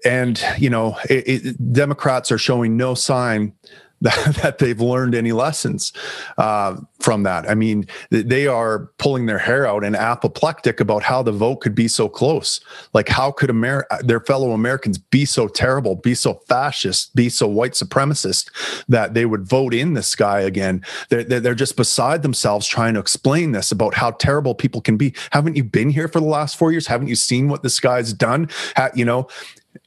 And 0.06 0.44
you 0.58 0.70
know 0.70 0.98
it, 1.10 1.28
it, 1.28 1.74
democrats 1.74 2.32
are 2.32 2.38
showing 2.38 2.78
no 2.78 2.94
sign 2.94 3.54
that, 4.02 4.36
that 4.42 4.58
they've 4.60 4.80
learned 4.80 5.16
any 5.16 5.32
lessons 5.32 5.92
uh, 6.38 6.76
from 7.00 7.24
that. 7.24 7.50
I 7.50 7.56
mean, 7.56 7.88
they 8.12 8.46
are 8.46 8.92
pulling 9.00 9.26
their 9.26 9.40
hair 9.40 9.66
out 9.66 9.84
and 9.84 9.96
apoplectic 9.96 10.80
about 10.80 11.02
how 11.02 11.24
the 11.24 11.32
vote 11.32 11.58
could 11.58 11.74
be 11.74 11.88
so 11.88 12.08
close. 12.08 12.60
Like, 12.94 13.10
how 13.10 13.32
could 13.32 13.50
Amer- 13.50 13.88
their 14.02 14.20
fellow 14.20 14.52
Americans 14.52 15.00
be 15.00 15.26
so 15.26 15.48
terrible, 15.48 15.96
be 15.96 16.14
so 16.14 16.36
fascist, 16.48 17.16
be 17.16 17.28
so 17.28 17.48
white 17.48 17.72
supremacist 17.72 18.52
that 18.88 19.16
they 19.16 19.26
would 19.26 19.48
vote 19.48 19.74
in 19.74 19.96
this 19.96 20.16
guy 20.16 20.42
again? 20.42 20.84
They're, 21.10 21.24
they're 21.24 21.56
just 21.56 21.76
beside 21.76 22.22
themselves 22.22 22.68
trying 22.68 22.94
to 22.94 23.00
explain 23.00 23.52
this 23.52 23.72
about 23.72 23.96
how 23.96 24.12
terrible 24.12 24.54
people 24.54 24.82
can 24.82 24.98
be. 24.98 25.16
Haven't 25.32 25.56
you 25.56 25.64
been 25.64 25.90
here 25.90 26.08
for 26.08 26.20
the 26.20 26.28
last 26.28 26.56
four 26.56 26.72
years? 26.72 26.86
Haven't 26.86 27.08
you 27.08 27.16
seen 27.16 27.50
what 27.50 27.64
this 27.64 27.80
guy's 27.80 28.14
done? 28.14 28.50
you 28.94 29.06
know, 29.06 29.28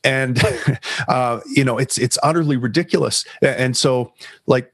and 0.04 0.42
uh, 1.08 1.40
you 1.46 1.64
know 1.64 1.78
it's 1.78 1.98
it's 1.98 2.18
utterly 2.22 2.56
ridiculous. 2.56 3.24
And 3.42 3.76
so 3.76 4.12
like 4.46 4.72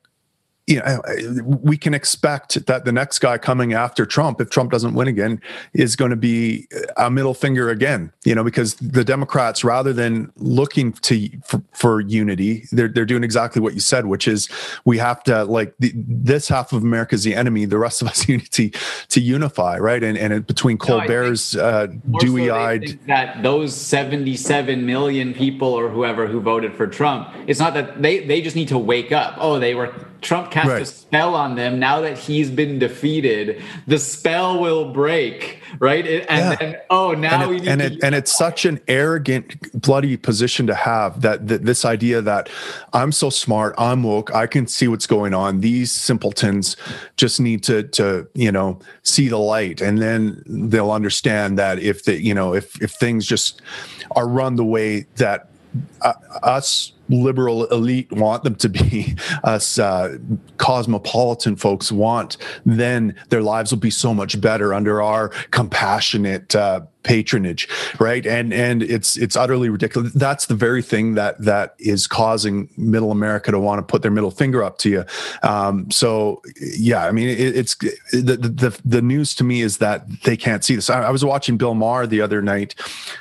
you 0.67 0.81
know, 0.81 1.01
we 1.45 1.77
can 1.77 1.95
expect 1.95 2.67
that 2.67 2.85
the 2.85 2.91
next 2.91 3.21
guy 3.21 3.39
coming 3.39 3.73
after 3.73 4.05
Trump, 4.05 4.41
if 4.41 4.51
Trump 4.51 4.73
doesn't 4.73 4.95
win 4.95 5.07
again, 5.07 5.41
is 5.75 5.95
going 5.95 6.11
to 6.11 6.17
be 6.17 6.67
a 6.97 7.09
middle 7.09 7.35
finger 7.35 7.71
again. 7.71 8.13
You 8.25 8.35
know, 8.35 8.43
because 8.43 8.75
the 8.75 9.05
Democrats, 9.05 9.63
rather 9.63 9.93
than 9.93 10.33
looking 10.37 10.93
to 10.93 11.29
for, 11.45 11.63
for 11.73 12.01
unity, 12.01 12.65
they're 12.73 12.89
they're 12.89 13.05
doing 13.05 13.23
exactly 13.23 13.63
what 13.63 13.75
you 13.75 13.81
said, 13.81 14.07
which 14.07 14.27
is 14.27 14.49
we 14.85 14.99
have 14.99 15.23
to 15.25 15.45
like 15.45 15.73
the, 15.79 15.93
this 15.95 16.49
half 16.49 16.73
of 16.73 16.83
America 16.83 17.15
is 17.15 17.23
the 17.23 17.37
enemy, 17.37 17.65
the 17.65 17.79
rest 17.79 18.03
of 18.03 18.09
us 18.09 18.29
unity 18.29 18.75
to 19.11 19.21
unify, 19.21 19.79
right? 19.79 20.03
And 20.03 20.19
and 20.19 20.45
between 20.45 20.79
Colbert's 20.79 21.55
no, 21.55 21.63
uh, 21.63 21.87
dewy-eyed 22.19 22.89
so 22.89 22.97
that 23.07 23.41
those 23.45 23.73
seventy-seven 23.73 24.85
million 24.85 25.33
people 25.33 25.69
or 25.69 25.89
whoever 25.89 26.27
who 26.27 26.41
voted 26.41 26.75
for 26.75 26.89
Trump, 26.89 27.29
it's 27.47 27.61
not 27.61 27.73
that 27.75 28.03
they 28.03 28.27
they 28.27 28.43
just 28.43 28.57
need 28.57 28.69
to 28.69 28.79
wake 28.79 29.13
up. 29.13 29.37
Oh, 29.39 29.61
they 29.61 29.77
were 29.77 29.95
Trump 30.21 30.51
cast 30.51 30.69
right. 30.69 30.83
a 30.83 30.87
spell 30.87 31.35
on 31.35 31.55
them. 31.55 31.79
Now 31.79 32.01
that 32.01 32.19
he's 32.19 32.51
been 32.51 32.79
defeated, 32.79 33.63
the 33.87 33.99
spell 33.99 34.61
will 34.61 34.93
break, 34.93 35.61
right? 35.79 36.07
And, 36.07 36.27
yeah. 36.29 36.55
then, 36.57 36.77
oh, 36.91 37.13
now 37.13 37.51
and 37.51 37.61
it, 37.61 37.69
and, 37.69 37.83
it, 37.83 38.03
and 38.03 38.15
it's 38.15 38.37
such 38.37 38.65
an 38.65 38.81
arrogant, 38.89 39.81
bloody 39.81 40.17
position 40.17 40.67
to 40.67 40.75
have 40.75 41.21
that, 41.23 41.49
that 41.49 41.65
this 41.65 41.85
idea 41.85 42.23
that 42.23 42.49
I'm 42.93 43.13
so 43.13 43.31
smart, 43.31 43.75
I'm 43.79 44.03
woke, 44.03 44.35
I 44.35 44.47
can 44.47 44.67
see 44.67 44.89
what's 44.89 45.07
going 45.07 45.35
on. 45.35 45.61
These 45.61 45.93
simpletons 45.93 46.77
just 47.17 47.41
need 47.41 47.63
to 47.65 47.83
to 47.85 48.29
you 48.35 48.53
know 48.53 48.79
see 49.03 49.29
the 49.29 49.39
light, 49.39 49.81
and 49.81 49.99
then 49.99 50.43
they'll 50.47 50.91
understand 50.91 51.59
that 51.59 51.79
if 51.79 52.05
the 52.05 52.21
you 52.21 52.35
know 52.35 52.55
if 52.55 52.81
if 52.83 52.93
things 52.93 53.27
just 53.27 53.63
are 54.13 54.29
run 54.29 54.57
the 54.57 54.65
way 54.65 55.07
that 55.17 55.49
uh, 56.03 56.15
us 56.43 56.93
liberal 57.09 57.67
elite 57.67 58.11
want 58.13 58.45
them 58.45 58.55
to 58.57 58.69
be, 58.69 59.17
us 59.45 59.79
uh, 59.79 60.17
cosmopolitan 60.59 61.57
folks 61.57 61.93
want, 61.93 62.37
then 62.65 63.15
their 63.29 63.43
lives 63.43 63.71
will 63.71 63.79
be 63.79 63.91
so 63.91 64.15
much 64.15 64.41
better 64.41 64.75
under 64.75 65.03
our 65.03 65.29
compassionate 65.51 66.55
uh, 66.55 66.81
patronage, 67.07 67.69
right? 68.01 68.27
And 68.27 68.53
and 68.53 68.83
it's 68.83 69.17
it's 69.17 69.37
utterly 69.37 69.69
ridiculous. 69.69 70.13
That's 70.13 70.47
the 70.47 70.55
very 70.55 70.83
thing 70.83 71.15
that 71.15 71.41
that 71.41 71.75
is 71.79 72.07
causing 72.07 72.69
Middle 72.77 73.13
America 73.13 73.53
to 73.53 73.59
want 73.59 73.79
to 73.79 73.83
put 73.83 74.03
their 74.03 74.11
middle 74.11 74.33
finger 74.33 74.63
up 74.63 74.79
to 74.79 74.91
you. 74.91 75.05
Um, 75.43 75.91
so 75.91 76.43
yeah, 76.57 77.07
I 77.07 77.13
mean, 77.13 77.29
it, 77.29 77.57
it's 77.57 77.77
the, 77.77 78.37
the 78.37 78.79
the 78.85 79.01
news 79.01 79.35
to 79.37 79.45
me 79.45 79.63
is 79.63 79.79
that 79.79 80.05
they 80.25 80.37
can't 80.37 80.65
see 80.65 80.75
this. 80.75 80.91
I, 80.91 81.05
I 81.05 81.11
was 81.11 81.25
watching 81.25 81.57
Bill 81.57 81.75
Maher 81.75 82.07
the 82.07 82.21
other 82.21 82.43
night, 82.43 82.75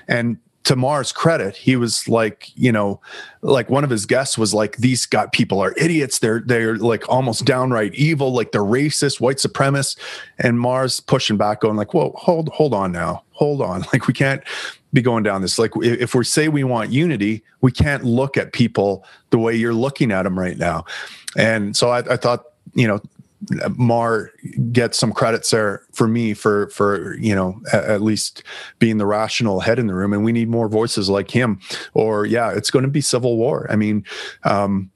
and 0.08 0.38
to 0.66 0.76
Maher's 0.76 1.12
credit, 1.12 1.56
he 1.56 1.76
was 1.76 2.10
like, 2.10 2.52
you 2.56 2.72
know, 2.72 3.00
like 3.42 3.70
one 3.70 3.84
of 3.84 3.92
his 3.92 4.08
guests 4.08 4.36
was 4.36 4.52
like, 4.54 4.78
these 4.78 5.06
got 5.06 5.32
people 5.32 5.60
are 5.60 5.74
idiots. 5.78 6.20
They're 6.20 6.42
they're 6.44 6.78
like 6.78 7.08
almost 7.08 7.46
downright 7.46 7.94
evil, 7.94 8.34
like 8.34 8.52
they're 8.52 8.62
racist, 8.62 9.22
white 9.22 9.38
supremacists. 9.38 9.98
And 10.40 10.60
Maher's 10.60 11.00
pushing 11.00 11.38
back, 11.38 11.62
going 11.62 11.76
like, 11.76 11.94
whoa, 11.94 12.14
hold 12.18 12.50
hold 12.50 12.74
on 12.74 12.92
now, 12.92 13.24
hold 13.32 13.62
on. 13.62 13.86
Like 13.94 14.08
we 14.08 14.14
can't 14.14 14.44
be 14.92 15.02
going 15.02 15.24
down 15.24 15.42
this. 15.42 15.60
Like 15.60 15.72
if 15.82 16.16
we 16.16 16.24
say 16.24 16.48
we 16.48 16.64
want 16.64 16.92
unity, 16.92 17.44
we 17.62 17.72
can't 17.72 18.04
look 18.04 18.36
at 18.36 18.52
people 18.52 19.06
the 19.30 19.38
way 19.38 19.56
you're 19.56 19.74
looking 19.74 20.12
at 20.12 20.24
them 20.24 20.38
right 20.38 20.58
now. 20.58 20.86
And 21.38 21.78
so 21.78 21.92
I, 21.92 22.00
I 22.00 22.18
thought, 22.18 22.46
you 22.74 22.88
know, 22.88 23.00
Maher 23.76 24.32
gets 24.72 24.98
some 24.98 25.12
credits 25.12 25.52
there 25.52 25.84
for 25.94 26.08
me 26.08 26.34
for 26.34 26.70
for 26.70 27.18
you 27.18 27.36
know 27.36 27.62
at, 27.74 28.02
least 28.02 28.44
being 28.80 28.98
the 28.98 29.06
rational 29.06 29.60
head 29.60 29.80
in 29.80 29.88
the 29.88 29.94
room, 29.94 30.14
and 30.14 30.24
we 30.24 30.32
need 30.32 30.50
more 30.50 30.68
voices 30.68 31.10
like 31.10 31.32
him. 31.32 31.60
Or 31.94 32.26
yeah, 32.26 32.52
it's 32.52 32.72
going 32.72 32.84
to 32.84 32.92
be 32.92 33.02
civil 33.02 33.38
war. 33.38 33.68
I 33.70 33.76
mean. 33.76 34.06
Um, 34.44 34.92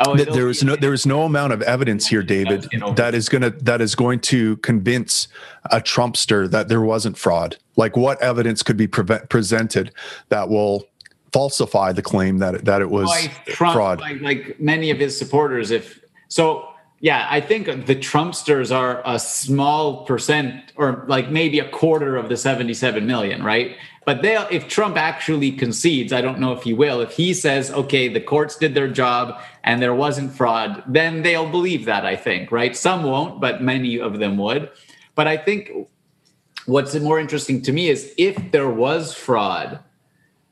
Oh, 0.00 0.16
th- 0.16 0.30
there 0.30 0.48
is 0.48 0.64
no 0.64 0.74
there 0.74 0.92
is 0.92 1.06
no 1.06 1.22
amount 1.22 1.52
of 1.52 1.62
evidence 1.62 2.08
here, 2.08 2.22
David, 2.24 2.66
that 2.96 3.14
is 3.14 3.28
gonna 3.28 3.50
that 3.50 3.80
is 3.80 3.94
going 3.94 4.18
to 4.22 4.56
convince 4.56 5.28
a 5.70 5.80
Trumpster 5.80 6.50
that 6.50 6.66
there 6.66 6.80
wasn't 6.80 7.16
fraud. 7.16 7.56
Like, 7.76 7.96
what 7.96 8.20
evidence 8.20 8.64
could 8.64 8.76
be 8.76 8.88
pre- 8.88 9.20
presented 9.28 9.92
that 10.30 10.48
will 10.48 10.88
falsify 11.32 11.92
the 11.92 12.02
claim 12.02 12.38
that 12.38 12.64
that 12.64 12.80
it 12.80 12.90
was 12.90 13.08
Trump, 13.46 13.74
fraud? 13.74 14.00
Like, 14.00 14.20
like 14.20 14.58
many 14.58 14.90
of 14.90 14.98
his 14.98 15.16
supporters, 15.16 15.70
if 15.70 16.00
so, 16.26 16.73
yeah, 17.04 17.26
I 17.28 17.42
think 17.42 17.66
the 17.66 17.96
Trumpsters 17.96 18.74
are 18.74 19.02
a 19.04 19.18
small 19.18 20.06
percent 20.06 20.72
or 20.74 21.04
like 21.06 21.30
maybe 21.30 21.58
a 21.58 21.68
quarter 21.68 22.16
of 22.16 22.30
the 22.30 22.36
77 22.38 23.06
million, 23.06 23.42
right? 23.42 23.76
But 24.06 24.22
they 24.22 24.38
if 24.50 24.68
Trump 24.68 24.96
actually 24.96 25.52
concedes, 25.52 26.14
I 26.14 26.22
don't 26.22 26.40
know 26.40 26.52
if 26.52 26.62
he 26.62 26.72
will, 26.72 27.02
if 27.02 27.10
he 27.10 27.34
says, 27.34 27.70
okay, 27.70 28.08
the 28.08 28.22
courts 28.22 28.56
did 28.56 28.74
their 28.74 28.88
job 28.88 29.38
and 29.64 29.82
there 29.82 29.94
wasn't 29.94 30.32
fraud, 30.32 30.82
then 30.86 31.20
they'll 31.20 31.50
believe 31.50 31.84
that, 31.84 32.06
I 32.06 32.16
think, 32.16 32.50
right? 32.50 32.74
Some 32.74 33.02
won't, 33.02 33.38
but 33.38 33.60
many 33.60 34.00
of 34.00 34.18
them 34.18 34.38
would. 34.38 34.70
But 35.14 35.26
I 35.26 35.36
think 35.36 35.72
what's 36.64 36.94
more 36.94 37.20
interesting 37.20 37.60
to 37.64 37.72
me 37.74 37.90
is 37.90 38.14
if 38.16 38.50
there 38.50 38.70
was 38.70 39.12
fraud, 39.12 39.78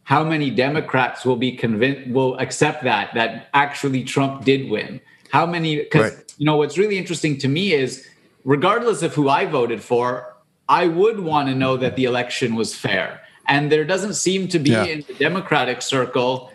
how 0.02 0.22
many 0.22 0.50
Democrats 0.50 1.24
will 1.24 1.36
be 1.36 1.56
convinced 1.56 2.10
will 2.10 2.36
accept 2.36 2.84
that 2.84 3.14
that 3.14 3.48
actually 3.54 4.04
Trump 4.04 4.44
did 4.44 4.68
win? 4.68 5.00
How 5.32 5.46
many? 5.46 5.76
Because 5.76 6.14
right. 6.14 6.34
you 6.38 6.46
know 6.46 6.56
what's 6.56 6.76
really 6.76 6.98
interesting 6.98 7.38
to 7.38 7.48
me 7.48 7.72
is, 7.72 8.06
regardless 8.44 9.02
of 9.02 9.14
who 9.14 9.28
I 9.28 9.46
voted 9.46 9.82
for, 9.82 10.34
I 10.68 10.88
would 10.88 11.20
want 11.20 11.48
to 11.48 11.54
know 11.54 11.76
that 11.78 11.96
the 11.96 12.04
election 12.04 12.54
was 12.54 12.74
fair. 12.74 13.20
And 13.48 13.72
there 13.72 13.84
doesn't 13.84 14.14
seem 14.14 14.48
to 14.48 14.58
be 14.58 14.70
yeah. 14.70 14.84
in 14.84 15.04
the 15.08 15.14
Democratic 15.14 15.82
circle 15.82 16.52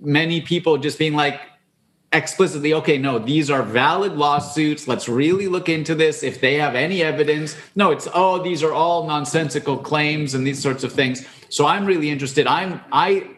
many 0.00 0.40
people 0.40 0.76
just 0.78 0.98
being 0.98 1.14
like, 1.14 1.40
explicitly, 2.12 2.72
okay, 2.74 2.96
no, 2.96 3.18
these 3.18 3.50
are 3.50 3.62
valid 3.62 4.12
lawsuits. 4.12 4.86
Let's 4.88 5.08
really 5.08 5.48
look 5.48 5.68
into 5.68 5.94
this. 5.94 6.22
If 6.22 6.40
they 6.40 6.54
have 6.54 6.74
any 6.74 7.02
evidence, 7.02 7.56
no, 7.74 7.90
it's 7.90 8.08
oh, 8.14 8.42
these 8.42 8.62
are 8.62 8.72
all 8.72 9.06
nonsensical 9.06 9.76
claims 9.76 10.34
and 10.34 10.46
these 10.46 10.62
sorts 10.62 10.84
of 10.84 10.92
things. 10.92 11.26
So 11.48 11.66
I'm 11.66 11.84
really 11.84 12.10
interested. 12.10 12.46
I'm 12.46 12.80
I 12.92 13.33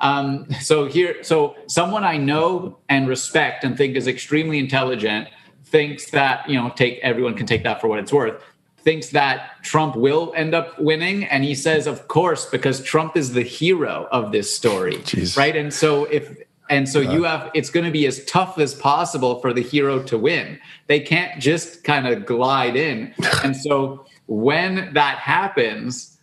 um 0.00 0.46
so 0.60 0.86
here 0.86 1.22
so 1.22 1.56
someone 1.66 2.04
I 2.04 2.16
know 2.16 2.78
and 2.88 3.08
respect 3.08 3.64
and 3.64 3.76
think 3.76 3.96
is 3.96 4.06
extremely 4.06 4.58
intelligent 4.58 5.28
thinks 5.64 6.10
that, 6.10 6.48
you 6.48 6.56
know, 6.56 6.70
take 6.70 6.98
everyone 7.02 7.34
can 7.34 7.46
take 7.46 7.62
that 7.64 7.80
for 7.80 7.88
what 7.88 7.98
it's 7.98 8.12
worth 8.12 8.42
thinks 8.82 9.10
that 9.10 9.62
Trump 9.62 9.94
will 9.96 10.32
end 10.36 10.54
up 10.54 10.78
winning. 10.78 11.24
And 11.24 11.44
he 11.44 11.54
says, 11.54 11.86
of 11.86 12.08
course, 12.08 12.46
because 12.46 12.82
Trump 12.82 13.16
is 13.16 13.32
the 13.32 13.42
hero 13.42 14.08
of 14.10 14.32
this 14.32 14.54
story. 14.54 14.96
Jeez. 14.96 15.36
Right. 15.36 15.56
And 15.56 15.72
so 15.72 16.04
if 16.04 16.36
and 16.68 16.88
so 16.88 17.00
you 17.00 17.24
have 17.24 17.50
it's 17.52 17.68
going 17.68 17.84
to 17.84 17.90
be 17.90 18.06
as 18.06 18.24
tough 18.26 18.56
as 18.58 18.74
possible 18.74 19.40
for 19.40 19.52
the 19.52 19.62
hero 19.62 20.02
to 20.04 20.16
win. 20.16 20.58
They 20.86 21.00
can't 21.00 21.40
just 21.40 21.82
kind 21.84 22.06
of 22.06 22.26
glide 22.26 22.76
in. 22.76 23.14
And 23.44 23.56
so 23.56 24.06
when 24.26 24.92
that 24.94 25.18
happens, 25.18 26.18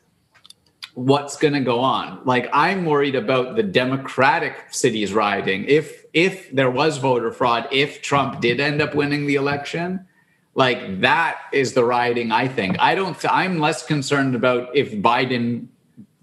what's 0.97 1.37
going 1.37 1.53
to 1.53 1.59
go 1.59 1.79
on? 1.79 2.19
Like 2.25 2.49
I'm 2.51 2.83
worried 2.83 3.13
about 3.13 3.55
the 3.55 3.61
Democratic 3.61 4.65
cities 4.71 5.13
riding. 5.13 5.63
If 5.65 6.05
if 6.11 6.51
there 6.51 6.71
was 6.71 6.97
voter 6.97 7.31
fraud, 7.31 7.67
if 7.71 8.01
Trump 8.01 8.41
did 8.41 8.59
end 8.59 8.81
up 8.81 8.95
winning 8.95 9.27
the 9.27 9.35
election, 9.35 10.07
like 10.55 11.01
that 11.01 11.37
is 11.53 11.73
the 11.73 11.83
riding. 11.83 12.31
I 12.31 12.47
think. 12.47 12.79
I 12.79 12.95
don't. 12.95 13.15
I'm 13.29 13.59
less 13.59 13.85
concerned 13.85 14.33
about 14.33 14.75
if 14.75 14.91
Biden 14.93 15.67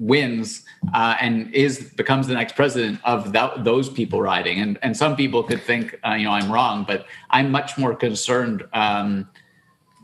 wins 0.01 0.65
uh, 0.93 1.15
and 1.21 1.55
is 1.55 1.93
becomes 1.93 2.27
the 2.27 2.35
next 2.35 2.57
president 2.57 2.99
of 3.05 3.33
that, 3.33 3.63
those 3.63 3.89
people 3.89 4.21
riding. 4.21 4.59
And 4.59 4.77
and 4.83 4.97
some 4.97 5.15
people 5.15 5.45
could 5.45 5.63
think 5.63 6.01
uh, 6.05 6.15
you 6.15 6.25
know 6.25 6.33
I'm 6.33 6.51
wrong, 6.51 6.85
but 6.85 7.07
I'm 7.31 7.53
much 7.53 7.79
more 7.79 7.95
concerned 7.95 8.65
um, 8.73 9.29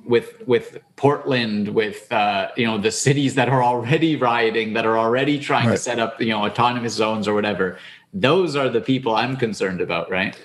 with 0.04 0.46
with 0.46 0.78
Portland, 0.96 1.68
with 1.68 2.10
uh, 2.12 2.48
you 2.56 2.66
know 2.66 2.78
the 2.78 2.90
cities 2.90 3.34
that 3.34 3.48
are 3.48 3.62
already 3.62 4.16
rioting, 4.16 4.72
that 4.74 4.86
are 4.86 4.98
already 4.98 5.38
trying 5.38 5.66
right. 5.66 5.72
to 5.72 5.78
set 5.78 5.98
up 5.98 6.20
you 6.20 6.28
know 6.28 6.44
autonomous 6.44 6.94
zones 6.94 7.28
or 7.28 7.34
whatever. 7.34 7.78
Those 8.12 8.56
are 8.56 8.68
the 8.68 8.80
people 8.80 9.14
I'm 9.14 9.36
concerned 9.36 9.80
about, 9.80 10.10
right? 10.10 10.38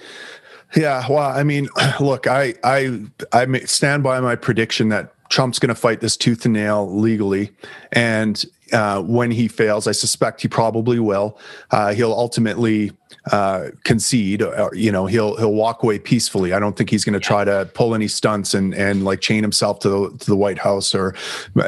Yeah, 0.75 1.05
well, 1.09 1.29
I 1.29 1.43
mean, 1.43 1.69
look, 1.99 2.27
I 2.27 2.55
I 2.63 3.01
I 3.31 3.45
stand 3.65 4.03
by 4.03 4.19
my 4.19 4.35
prediction 4.35 4.89
that 4.89 5.13
Trump's 5.29 5.59
going 5.59 5.69
to 5.69 5.75
fight 5.75 6.01
this 6.01 6.17
tooth 6.17 6.45
and 6.45 6.53
nail 6.53 6.93
legally, 6.95 7.51
and 7.91 8.45
uh, 8.71 9.01
when 9.01 9.31
he 9.31 9.47
fails, 9.47 9.87
I 9.87 9.91
suspect 9.91 10.41
he 10.41 10.47
probably 10.47 10.99
will. 10.99 11.37
Uh, 11.71 11.93
he'll 11.93 12.13
ultimately 12.13 12.91
uh, 13.31 13.69
concede. 13.83 14.41
Or, 14.41 14.71
you 14.73 14.91
know, 14.91 15.05
he'll 15.05 15.35
he'll 15.37 15.53
walk 15.53 15.83
away 15.83 15.99
peacefully. 15.99 16.53
I 16.53 16.59
don't 16.59 16.75
think 16.75 16.89
he's 16.89 17.03
going 17.03 17.13
to 17.13 17.19
try 17.19 17.43
to 17.43 17.69
pull 17.73 17.95
any 17.95 18.07
stunts 18.07 18.53
and 18.53 18.73
and 18.73 19.03
like 19.03 19.21
chain 19.21 19.43
himself 19.43 19.79
to 19.79 19.89
the 19.89 20.17
to 20.17 20.25
the 20.25 20.35
White 20.35 20.59
House 20.59 20.93
or 20.95 21.15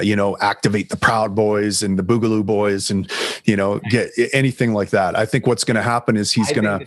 you 0.01 0.15
know 0.15 0.37
activate 0.41 0.89
the 0.89 0.97
Proud 0.97 1.35
Boys 1.35 1.83
and 1.83 1.97
the 1.97 2.03
Boogaloo 2.03 2.45
Boys 2.45 2.89
and 2.89 3.11
you 3.45 3.55
know 3.55 3.79
get 3.89 4.11
anything 4.33 4.73
like 4.73 4.89
that. 4.89 5.17
I 5.17 5.25
think 5.25 5.47
what's 5.47 5.63
going 5.63 5.75
to 5.75 5.83
happen 5.83 6.17
is 6.17 6.31
he's 6.31 6.51
going 6.51 6.65
to 6.65 6.85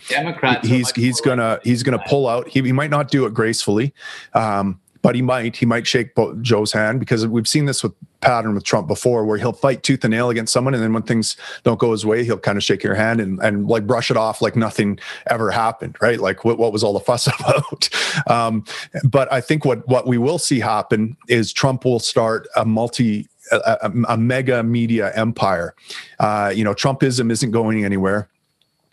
he's 0.65 0.91
he's 0.93 1.21
going 1.21 1.39
to 1.39 1.61
he's 1.65 1.83
going 1.83 1.99
to 1.99 2.05
pull 2.07 2.29
out. 2.29 2.49
He, 2.49 2.63
he 2.63 2.73
might 2.73 2.91
not 2.91 3.11
do 3.11 3.27
it 3.27 3.35
gracefully. 3.35 3.95
Um, 4.35 4.81
but 5.03 5.15
he 5.15 5.23
might 5.23 5.57
he 5.57 5.67
might 5.67 5.87
shake 5.87 6.11
Joe's 6.43 6.73
hand 6.73 7.01
because 7.01 7.27
we've 7.27 7.49
seen 7.49 7.67
this 7.67 7.83
with 7.83 7.93
pattern 8.21 8.55
with 8.55 8.65
Trump 8.65 8.87
before 8.87 9.25
where 9.25 9.39
he'll 9.39 9.53
fight 9.53 9.83
tooth 9.83 10.05
and 10.05 10.13
nail 10.13 10.29
against 10.29 10.53
someone 10.53 10.75
and 10.75 10.83
then 10.83 10.93
when 10.93 11.03
things 11.03 11.37
don't 11.63 11.79
go 11.79 11.93
his 11.93 12.05
way 12.05 12.23
he'll 12.25 12.39
kind 12.39 12.59
of 12.59 12.65
shake 12.65 12.83
your 12.83 12.95
hand 12.95 13.21
and, 13.21 13.41
and 13.43 13.67
like 13.67 13.87
brush 13.87 14.11
it 14.11 14.17
off 14.17 14.43
like 14.43 14.57
nothing 14.57 14.99
ever 15.29 15.51
happened 15.51 15.97
right? 16.01 16.21
Like 16.21 16.45
what, 16.45 16.59
what 16.59 16.73
was 16.73 16.85
all 16.85 16.93
the 16.93 17.01
fuss 17.01 17.27
about? 17.41 17.89
Um, 18.27 18.65
but 19.05 19.33
I 19.33 19.41
think 19.41 19.65
what 19.65 19.87
what 19.89 20.07
we 20.07 20.19
will 20.19 20.39
see 20.39 20.61
happen 20.61 21.17
is 21.29 21.53
Trump 21.53 21.85
will 21.85 22.01
start 22.01 22.47
a 22.57 22.65
multi 22.65 23.29
a, 23.53 23.79
a, 23.83 23.93
a 24.11 24.17
mega 24.17 24.63
media 24.63 25.13
empire. 25.15 25.75
Uh, 26.19 26.53
you 26.55 26.65
know 26.65 26.75
Trumpism 26.75 27.31
isn't 27.31 27.51
going 27.51 27.85
anywhere 27.85 28.29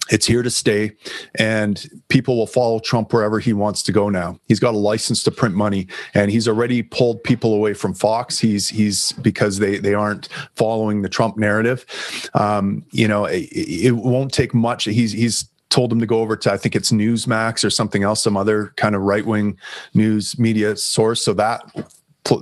it's 0.10 0.26
here 0.26 0.43
to 0.43 0.50
stay 0.50 0.91
and 1.36 1.89
people 2.10 2.38
will 2.38 2.48
follow 2.48 2.80
trump 2.80 3.13
wherever 3.13 3.39
he 3.39 3.54
wants 3.54 3.84
to 3.84 3.91
go 3.91 4.10
now. 4.10 4.39
He's 4.46 4.60
got 4.60 4.74
a 4.74 4.78
license 4.78 5.24
to 5.24 5.32
print 5.32 5.56
money 5.56 5.88
and 6.13 6.32
he's 6.32 6.48
already 6.48 6.84
pulled 6.84 7.24
people 7.24 7.54
away 7.54 7.74
from 7.74 7.93
fox. 7.93 8.39
He's 8.39 8.67
he's 8.70 9.12
because 9.13 9.60
they 9.60 9.78
they 9.78 9.93
aren't 9.93 10.30
following 10.56 11.02
the 11.02 11.10
trump 11.10 11.38
narrative. 11.38 11.86
Um, 12.34 12.86
you 12.91 13.08
know 13.08 13.26
it, 13.26 13.48
it 13.52 13.91
won't 13.91 14.34
take 14.34 14.54
much. 14.54 14.86
He's 14.86 15.12
he's 15.12 15.50
told 15.70 15.91
him 15.91 16.00
to 16.00 16.06
go 16.06 16.20
over 16.20 16.36
to 16.36 16.52
I 16.52 16.58
think 16.58 16.76
it's 16.76 16.91
Newsmax 16.91 17.63
or 17.63 17.70
something 17.70 18.04
else, 18.04 18.24
some 18.24 18.38
other 18.38 18.74
kind 18.78 18.96
of 18.96 19.02
right 19.02 19.26
wing 19.26 19.58
news 19.93 20.38
media 20.39 20.76
source. 20.78 21.24
So 21.24 21.34
that 21.34 21.62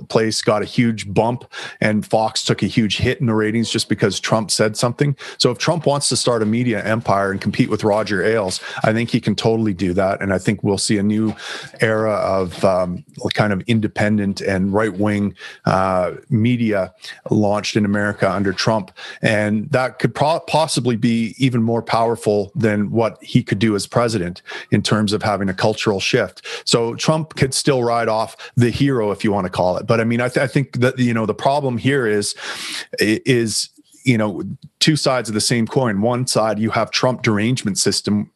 place 0.08 0.42
got 0.42 0.62
a 0.62 0.64
huge 0.64 1.12
bump 1.12 1.44
and 1.80 2.06
Fox 2.06 2.44
took 2.44 2.62
a 2.62 2.66
huge 2.66 2.98
hit 2.98 3.20
in 3.20 3.26
the 3.26 3.34
ratings 3.34 3.70
just 3.70 3.88
because 3.88 4.20
Trump 4.20 4.50
said 4.50 4.76
something. 4.76 5.16
So 5.38 5.50
if 5.50 5.58
Trump 5.58 5.86
wants 5.86 6.08
to 6.08 6.16
start 6.16 6.42
a 6.42 6.46
media 6.46 6.84
empire 6.84 7.30
and 7.30 7.40
compete 7.40 7.70
with 7.70 7.84
Roger 7.84 8.24
Ailes, 8.24 8.60
I 8.84 8.92
think 8.92 9.10
he 9.10 9.20
can 9.20 9.34
totally 9.34 9.74
do 9.74 9.92
that. 9.94 10.20
And 10.20 10.32
I 10.32 10.38
think 10.38 10.62
we'll 10.62 10.78
see 10.78 10.98
a 10.98 11.02
new 11.02 11.34
era 11.80 12.12
of 12.12 12.64
um, 12.64 13.04
kind 13.34 13.52
of 13.52 13.62
independent 13.66 14.40
and 14.40 14.72
right 14.72 14.92
wing 14.92 15.34
uh, 15.64 16.12
media 16.28 16.94
launched 17.30 17.76
in 17.76 17.84
America 17.84 18.30
under 18.30 18.52
Trump. 18.52 18.90
And 19.22 19.70
that 19.70 19.98
could 19.98 20.14
pro- 20.14 20.40
possibly 20.40 20.96
be 20.96 21.34
even 21.38 21.62
more 21.62 21.82
powerful 21.82 22.52
than 22.54 22.90
what 22.90 23.22
he 23.22 23.42
could 23.42 23.58
do 23.58 23.74
as 23.74 23.86
president 23.86 24.42
in 24.70 24.82
terms 24.82 25.12
of 25.12 25.22
having 25.22 25.48
a 25.48 25.54
cultural 25.54 26.00
shift. 26.00 26.46
So 26.64 26.94
Trump 26.94 27.34
could 27.36 27.54
still 27.54 27.82
ride 27.82 28.08
off 28.08 28.36
the 28.56 28.70
hero, 28.70 29.10
if 29.10 29.22
you 29.24 29.32
want 29.32 29.44
to 29.44 29.50
call 29.50 29.75
it. 29.75 29.75
But 29.84 30.00
I 30.00 30.04
mean, 30.04 30.20
I, 30.20 30.28
th- 30.28 30.42
I 30.42 30.46
think 30.46 30.80
that 30.80 30.98
you 30.98 31.14
know 31.14 31.26
the 31.26 31.34
problem 31.34 31.78
here 31.78 32.06
is 32.06 32.34
is 32.98 33.68
you 34.04 34.18
know 34.18 34.42
two 34.78 34.96
sides 34.96 35.28
of 35.28 35.34
the 35.34 35.40
same 35.40 35.66
coin. 35.66 36.00
One 36.00 36.26
side 36.26 36.58
you 36.58 36.70
have 36.70 36.90
Trump 36.90 37.22
derangement 37.22 37.78
system 37.78 38.30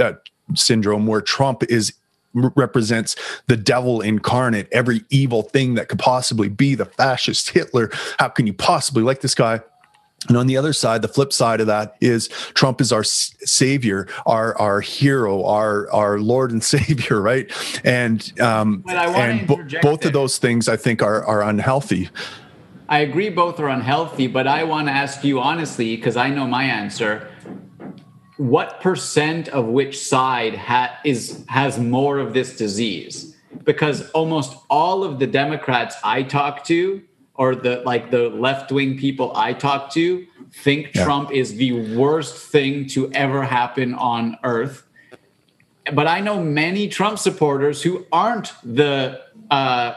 uh, 0.00 0.12
syndrome, 0.54 1.06
where 1.06 1.20
Trump 1.20 1.64
is 1.64 1.92
represents 2.32 3.16
the 3.46 3.56
devil 3.56 4.00
incarnate, 4.00 4.68
every 4.70 5.02
evil 5.10 5.42
thing 5.42 5.74
that 5.74 5.88
could 5.88 5.98
possibly 5.98 6.48
be 6.48 6.74
the 6.74 6.84
fascist 6.84 7.50
Hitler. 7.50 7.90
How 8.18 8.28
can 8.28 8.46
you 8.46 8.52
possibly 8.52 9.02
like 9.02 9.22
this 9.22 9.34
guy? 9.34 9.60
And 10.28 10.36
on 10.36 10.46
the 10.46 10.56
other 10.56 10.72
side, 10.72 11.02
the 11.02 11.08
flip 11.08 11.32
side 11.32 11.60
of 11.60 11.66
that 11.66 11.96
is 12.00 12.28
Trump 12.54 12.80
is 12.80 12.92
our 12.92 13.04
savior, 13.04 14.08
our 14.24 14.56
our 14.58 14.80
hero, 14.80 15.44
our 15.44 15.90
our 15.92 16.18
Lord 16.18 16.50
and 16.50 16.62
Savior, 16.76 17.20
right? 17.20 17.50
And 17.84 18.32
um, 18.40 18.84
and 18.86 19.46
bo- 19.46 19.64
both 19.82 20.04
of 20.04 20.12
those 20.12 20.38
things, 20.38 20.68
I 20.68 20.76
think, 20.76 21.02
are 21.02 21.24
are 21.24 21.42
unhealthy. 21.42 22.10
I 22.88 23.00
agree, 23.00 23.30
both 23.30 23.58
are 23.58 23.68
unhealthy. 23.68 24.26
But 24.26 24.46
I 24.46 24.64
want 24.64 24.88
to 24.88 24.92
ask 24.92 25.24
you 25.24 25.40
honestly, 25.40 25.96
because 25.96 26.16
I 26.16 26.30
know 26.30 26.46
my 26.46 26.64
answer. 26.64 27.28
What 28.36 28.80
percent 28.82 29.48
of 29.48 29.64
which 29.66 29.98
side 29.98 30.54
ha- 30.56 30.98
is 31.04 31.44
has 31.48 31.78
more 31.78 32.18
of 32.18 32.34
this 32.34 32.56
disease? 32.56 33.34
Because 33.64 34.10
almost 34.10 34.54
all 34.68 35.04
of 35.04 35.18
the 35.18 35.26
Democrats 35.26 35.96
I 36.04 36.22
talk 36.22 36.62
to 36.64 37.02
or 37.38 37.54
the 37.54 37.82
like 37.84 38.10
the 38.10 38.28
left 38.30 38.72
wing 38.72 38.98
people 38.98 39.32
I 39.36 39.52
talk 39.52 39.92
to 39.92 40.26
think 40.52 40.94
yeah. 40.94 41.04
Trump 41.04 41.32
is 41.32 41.56
the 41.56 41.96
worst 41.96 42.50
thing 42.50 42.86
to 42.88 43.12
ever 43.12 43.42
happen 43.44 43.94
on 43.94 44.38
earth. 44.42 44.84
But 45.92 46.06
I 46.06 46.20
know 46.20 46.42
many 46.42 46.88
Trump 46.88 47.18
supporters 47.18 47.82
who 47.82 48.06
aren't 48.10 48.52
the 48.64 49.22
uh, 49.50 49.94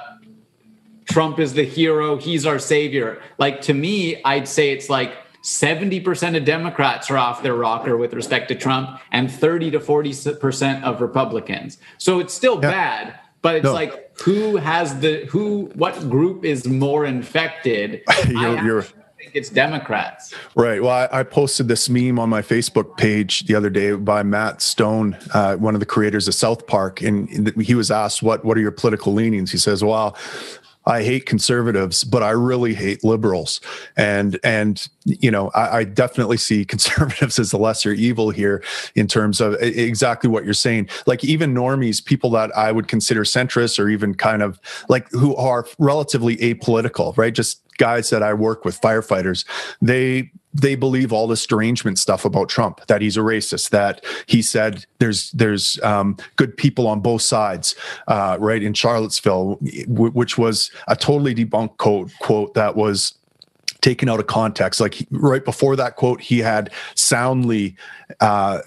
Trump 1.06 1.40
is 1.40 1.54
the 1.54 1.64
hero, 1.64 2.18
he's 2.18 2.46
our 2.46 2.60
savior. 2.60 3.22
Like 3.40 3.62
to 3.62 3.74
me, 3.74 4.22
I'd 4.24 4.48
say 4.48 4.72
it's 4.72 4.90
like 4.90 5.14
70% 5.44 6.38
of 6.38 6.46
Democrats 6.46 7.10
are 7.10 7.18
off 7.18 7.42
their 7.42 7.56
rocker 7.56 7.98
with 7.98 8.14
respect 8.14 8.50
to 8.50 8.56
Trump 8.56 9.00
and 9.12 9.32
30 9.32 9.72
to 9.72 9.80
40% 9.80 10.84
of 10.84 11.02
Republicans. 11.02 11.78
So 11.98 12.20
it's 12.20 12.34
still 12.34 12.56
yeah. 12.56 12.72
bad, 12.72 13.20
but 13.42 13.56
it's 13.56 13.64
no. 13.64 13.74
like 13.74 14.09
who 14.20 14.58
has 14.58 15.00
the 15.00 15.26
who 15.26 15.72
what 15.76 16.10
group 16.10 16.46
is 16.46 16.68
more 16.68 17.06
infected? 17.06 18.02
You're, 18.28 18.64
you're 18.64 18.86
think 19.20 19.36
it's 19.36 19.50
democrats. 19.50 20.34
Right. 20.56 20.82
Well 20.82 20.92
I, 20.92 21.20
I, 21.20 21.24
posted 21.24 21.68
this 21.68 21.90
meme 21.90 22.18
on 22.20 22.30
my 22.30 22.42
facebook 22.42 22.98
page 22.98 23.42
the 23.46 23.56
other 23.56 23.70
day 23.70 23.94
by 23.94 24.24
matt 24.24 24.62
stone 24.62 25.18
uh, 25.34 25.56
one 25.58 25.74
of 25.74 25.80
the 25.80 25.86
creators 25.86 26.28
of 26.28 26.34
south 26.34 26.68
park 26.68 27.02
and 27.02 27.30
he 27.62 27.76
was 27.76 27.92
asked 27.92 28.24
what 28.24 28.46
what 28.46 28.58
are 28.58 28.62
your 28.62 28.72
political 28.72 29.14
leanings? 29.14 29.52
He 29.52 29.58
says 29.58 29.84
well 29.84 30.18
I 30.90 31.04
hate 31.04 31.28
conservatives, 31.28 32.04
but 32.04 32.24
I 32.24 32.32
really 32.32 32.74
hate 32.74 33.04
liberals. 33.04 33.62
And 33.96 34.40
and 34.44 34.86
you 35.06 35.30
know, 35.30 35.50
I, 35.50 35.78
I 35.78 35.84
definitely 35.84 36.38
see 36.38 36.66
conservatives 36.74 37.38
as 37.40 37.52
the 37.52 37.60
lesser 37.60 37.94
evil 37.94 38.32
here 38.32 38.64
in 38.96 39.08
terms 39.08 39.40
of 39.40 39.54
exactly 39.62 40.30
what 40.30 40.44
you're 40.44 40.54
saying. 40.54 40.90
Like 41.06 41.24
even 41.24 41.54
normies, 41.54 42.04
people 42.04 42.32
that 42.32 42.56
I 42.58 42.72
would 42.72 42.88
consider 42.88 43.24
centrists 43.24 43.80
or 43.80 43.88
even 43.88 44.16
kind 44.16 44.42
of 44.42 44.60
like 44.90 45.10
who 45.12 45.36
are 45.36 45.66
relatively 45.78 46.38
apolitical, 46.38 47.16
right? 47.18 47.34
Just 47.34 47.62
guys 47.80 48.12
that 48.12 48.22
I 48.22 48.36
work 48.36 48.64
with, 48.64 48.80
firefighters, 48.80 49.46
they 49.82 50.32
they 50.54 50.76
believe 50.76 51.14
all 51.14 51.28
this 51.28 51.46
derangement 51.46 52.00
stuff 52.00 52.26
about 52.26 52.50
Trump 52.50 52.86
that 52.88 53.02
he's 53.02 53.18
a 53.18 53.22
racist 53.22 53.70
that 53.70 54.04
he 54.26 54.42
said 54.42 54.86
there's 54.98 55.32
there's 55.32 55.80
um, 55.84 56.18
good 56.38 56.58
people 56.58 56.88
on 56.88 57.02
both 57.02 57.22
sides 57.22 57.76
uh, 58.08 58.36
right 58.40 58.64
in 58.64 58.74
Charlottesville 58.74 59.60
which 59.88 60.38
was 60.38 60.72
a 60.88 60.96
totally 60.96 61.36
debunked 61.36 61.78
quote 61.78 62.12
quote 62.20 62.56
that 62.56 62.76
was 62.76 63.14
taken 63.82 64.10
out 64.10 64.20
of 64.20 64.28
context. 64.28 64.82
Like 64.82 65.08
right 65.12 65.46
before 65.46 65.76
that 65.76 65.96
quote 65.96 66.22
he 66.22 66.40
had 66.40 66.72
soundly 66.96 67.76
uh, 68.20 68.60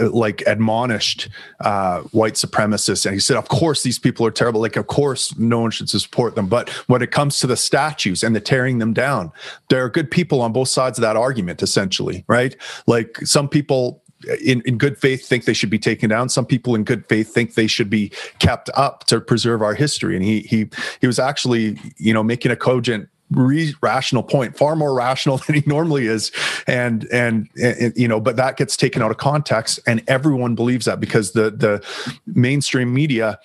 like 0.00 0.42
admonished 0.46 1.28
uh, 1.60 2.00
white 2.12 2.34
supremacists 2.34 3.04
and 3.04 3.14
he 3.14 3.20
said 3.20 3.36
of 3.36 3.48
course 3.48 3.82
these 3.82 3.98
people 3.98 4.24
are 4.24 4.30
terrible 4.30 4.60
like 4.60 4.76
of 4.76 4.86
course 4.86 5.36
no 5.38 5.60
one 5.60 5.70
should 5.70 5.88
support 5.88 6.34
them 6.34 6.46
but 6.46 6.68
when 6.88 7.02
it 7.02 7.10
comes 7.10 7.38
to 7.38 7.46
the 7.46 7.56
statues 7.56 8.22
and 8.22 8.34
the 8.34 8.40
tearing 8.40 8.78
them 8.78 8.92
down 8.92 9.30
there 9.68 9.84
are 9.84 9.90
good 9.90 10.10
people 10.10 10.40
on 10.40 10.52
both 10.52 10.68
sides 10.68 10.98
of 10.98 11.02
that 11.02 11.16
argument 11.16 11.62
essentially 11.62 12.24
right 12.28 12.56
like 12.86 13.18
some 13.18 13.48
people 13.48 14.02
in, 14.42 14.62
in 14.62 14.78
good 14.78 14.98
faith 14.98 15.26
think 15.26 15.44
they 15.44 15.52
should 15.52 15.70
be 15.70 15.78
taken 15.78 16.10
down. 16.10 16.28
Some 16.28 16.46
people 16.46 16.74
in 16.74 16.84
good 16.84 17.06
faith 17.06 17.32
think 17.32 17.54
they 17.54 17.66
should 17.66 17.90
be 17.90 18.10
kept 18.38 18.70
up 18.74 19.04
to 19.06 19.20
preserve 19.20 19.62
our 19.62 19.74
history. 19.74 20.16
And 20.16 20.24
he 20.24 20.40
he 20.40 20.68
he 21.00 21.06
was 21.06 21.18
actually, 21.18 21.78
you 21.98 22.12
know, 22.14 22.22
making 22.22 22.50
a 22.50 22.56
cogent 22.56 23.08
re- 23.30 23.74
rational 23.80 24.22
point, 24.22 24.56
far 24.56 24.76
more 24.76 24.94
rational 24.94 25.38
than 25.46 25.56
he 25.56 25.62
normally 25.66 26.06
is, 26.06 26.32
and, 26.66 27.06
and 27.12 27.48
and 27.62 27.92
you 27.96 28.08
know, 28.08 28.20
but 28.20 28.36
that 28.36 28.56
gets 28.56 28.76
taken 28.76 29.02
out 29.02 29.10
of 29.10 29.16
context, 29.16 29.80
and 29.86 30.02
everyone 30.08 30.54
believes 30.54 30.86
that 30.86 31.00
because 31.00 31.32
the 31.32 31.50
the 31.50 31.84
mainstream 32.26 32.92
media 32.92 33.38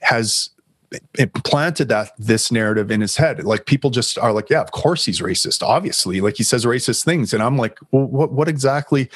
has 0.00 0.50
implanted 1.18 1.88
that 1.88 2.12
this 2.18 2.52
narrative 2.52 2.90
in 2.90 3.00
his 3.00 3.16
head. 3.16 3.44
Like 3.44 3.66
people 3.66 3.90
just 3.90 4.18
are 4.18 4.32
like 4.32 4.50
yeah 4.50 4.60
of 4.60 4.70
course 4.70 5.04
he's 5.04 5.20
racist 5.20 5.62
obviously. 5.62 6.20
Like 6.20 6.36
he 6.36 6.42
says 6.42 6.64
racist 6.64 7.04
things 7.04 7.34
and 7.34 7.42
i'm 7.42 7.58
like 7.58 7.78
well, 7.90 8.06
what 8.06 8.32
what 8.32 8.48
exactly 8.48 9.10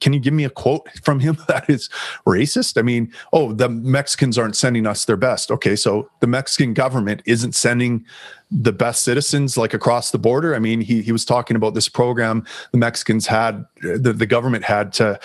can 0.00 0.12
you 0.12 0.20
give 0.20 0.34
me 0.34 0.44
a 0.44 0.50
quote 0.50 0.88
from 1.02 1.20
him 1.20 1.36
that 1.48 1.68
is 1.68 1.88
racist? 2.26 2.78
I 2.78 2.82
mean 2.82 3.12
oh 3.32 3.52
the 3.52 3.68
mexicans 3.68 4.38
aren't 4.38 4.56
sending 4.56 4.86
us 4.86 5.04
their 5.04 5.16
best. 5.16 5.50
Okay 5.50 5.76
so 5.76 6.08
the 6.20 6.26
mexican 6.26 6.74
government 6.74 7.22
isn't 7.26 7.54
sending 7.54 8.04
the 8.50 8.72
best 8.72 9.02
citizens 9.02 9.56
like 9.56 9.74
across 9.74 10.10
the 10.10 10.18
border? 10.18 10.54
I 10.54 10.58
mean 10.58 10.80
he 10.80 11.02
he 11.02 11.12
was 11.12 11.24
talking 11.24 11.56
about 11.56 11.74
this 11.74 11.88
program 11.88 12.46
the 12.70 12.78
mexicans 12.78 13.26
had 13.26 13.64
the, 13.82 14.12
the 14.12 14.26
government 14.26 14.64
had 14.64 14.92
to 14.94 15.18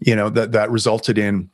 you 0.00 0.14
know 0.14 0.30
that 0.30 0.52
that 0.52 0.70
resulted 0.70 1.18
in 1.18 1.50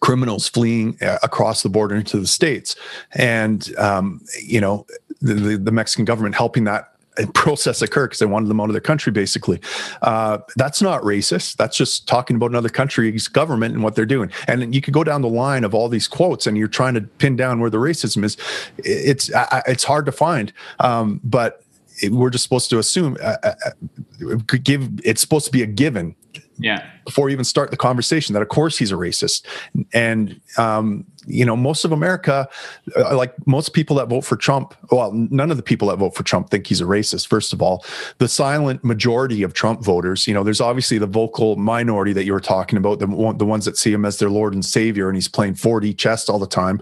criminals 0.00 0.48
fleeing 0.48 0.96
uh, 1.02 1.18
across 1.22 1.62
the 1.62 1.68
border 1.68 1.94
into 1.94 2.18
the 2.18 2.26
states, 2.26 2.76
and 3.12 3.74
um, 3.78 4.20
you 4.42 4.60
know 4.60 4.86
the, 5.20 5.56
the 5.56 5.72
Mexican 5.72 6.04
government 6.04 6.34
helping 6.34 6.64
that 6.64 6.92
process 7.34 7.82
occur 7.82 8.06
because 8.06 8.18
they 8.18 8.26
wanted 8.26 8.48
them 8.48 8.60
out 8.60 8.68
of 8.68 8.72
their 8.72 8.80
country 8.80 9.12
basically. 9.12 9.60
Uh, 10.02 10.38
that's 10.56 10.80
not 10.82 11.02
racist. 11.02 11.56
That's 11.56 11.76
just 11.76 12.06
talking 12.06 12.36
about 12.36 12.50
another 12.50 12.68
country's 12.68 13.28
government 13.28 13.74
and 13.74 13.82
what 13.82 13.94
they're 13.94 14.06
doing. 14.06 14.30
And 14.46 14.74
you 14.74 14.80
could 14.80 14.94
go 14.94 15.04
down 15.04 15.22
the 15.22 15.28
line 15.28 15.64
of 15.64 15.74
all 15.74 15.88
these 15.88 16.08
quotes 16.08 16.46
and 16.46 16.56
you're 16.56 16.68
trying 16.68 16.94
to 16.94 17.00
pin 17.00 17.36
down 17.36 17.60
where 17.60 17.70
the 17.70 17.78
racism 17.78 18.24
is. 18.24 18.36
It's 18.78 19.30
it's 19.66 19.84
hard 19.84 20.06
to 20.06 20.12
find. 20.12 20.52
Um, 20.80 21.20
but 21.24 21.62
we're 22.10 22.30
just 22.30 22.44
supposed 22.44 22.70
to 22.70 22.78
assume 22.78 23.16
uh, 23.20 23.36
uh, 23.42 23.54
uh 23.64 24.36
give 24.62 24.88
it's 25.04 25.20
supposed 25.20 25.46
to 25.46 25.52
be 25.52 25.62
a 25.62 25.66
given 25.66 26.14
yeah. 26.58 26.88
before 27.04 27.28
you 27.28 27.32
even 27.32 27.44
start 27.44 27.70
the 27.70 27.76
conversation 27.76 28.32
that 28.34 28.42
of 28.42 28.48
course 28.48 28.78
he's 28.78 28.92
a 28.92 28.96
racist. 28.96 29.44
And 29.92 30.40
um, 30.56 31.06
you 31.28 31.44
know 31.44 31.56
most 31.56 31.84
of 31.84 31.92
america 31.92 32.48
uh, 32.96 33.16
like 33.16 33.34
most 33.46 33.72
people 33.72 33.96
that 33.96 34.08
vote 34.08 34.22
for 34.22 34.36
trump 34.36 34.74
well 34.90 35.12
none 35.12 35.50
of 35.50 35.56
the 35.56 35.62
people 35.62 35.88
that 35.88 35.96
vote 35.96 36.14
for 36.14 36.22
trump 36.22 36.50
think 36.50 36.66
he's 36.66 36.80
a 36.80 36.84
racist 36.84 37.26
first 37.26 37.52
of 37.52 37.62
all 37.62 37.84
the 38.18 38.28
silent 38.28 38.82
majority 38.82 39.42
of 39.42 39.52
trump 39.52 39.84
voters 39.84 40.26
you 40.26 40.34
know 40.34 40.42
there's 40.42 40.60
obviously 40.60 40.98
the 40.98 41.06
vocal 41.06 41.56
minority 41.56 42.12
that 42.12 42.24
you 42.24 42.32
were 42.32 42.40
talking 42.40 42.76
about 42.76 42.98
the, 42.98 43.06
the 43.36 43.46
ones 43.46 43.64
that 43.64 43.76
see 43.76 43.92
him 43.92 44.04
as 44.04 44.18
their 44.18 44.30
lord 44.30 44.54
and 44.54 44.64
savior 44.64 45.08
and 45.08 45.16
he's 45.16 45.28
playing 45.28 45.54
4d 45.54 45.96
chess 45.96 46.28
all 46.28 46.38
the 46.38 46.46
time 46.46 46.80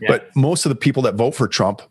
yeah. 0.00 0.08
but 0.08 0.34
most 0.36 0.64
of 0.64 0.70
the 0.70 0.76
people 0.76 1.02
that 1.02 1.14
vote 1.14 1.34
for 1.34 1.48
trump 1.48 1.82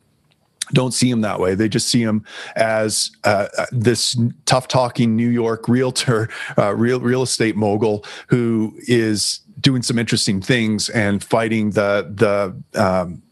don't 0.73 0.93
see 0.93 1.09
him 1.09 1.21
that 1.21 1.39
way. 1.39 1.55
They 1.55 1.69
just 1.69 1.89
see 1.89 2.01
him 2.01 2.25
as 2.55 3.11
uh, 3.23 3.47
this 3.71 4.19
tough 4.45 4.67
talking 4.67 5.15
New 5.15 5.29
York 5.29 5.67
realtor, 5.67 6.29
uh, 6.57 6.75
real 6.75 6.99
real 6.99 7.21
estate 7.21 7.55
mogul 7.55 8.05
who 8.27 8.75
is 8.87 9.41
doing 9.65 9.81
some 9.81 9.97
interesting 9.97 10.41
things 10.41 10.89
and 10.89 11.23
fighting 11.23 11.71
the 11.71 12.07
the 12.13 12.79
um, 12.79 13.23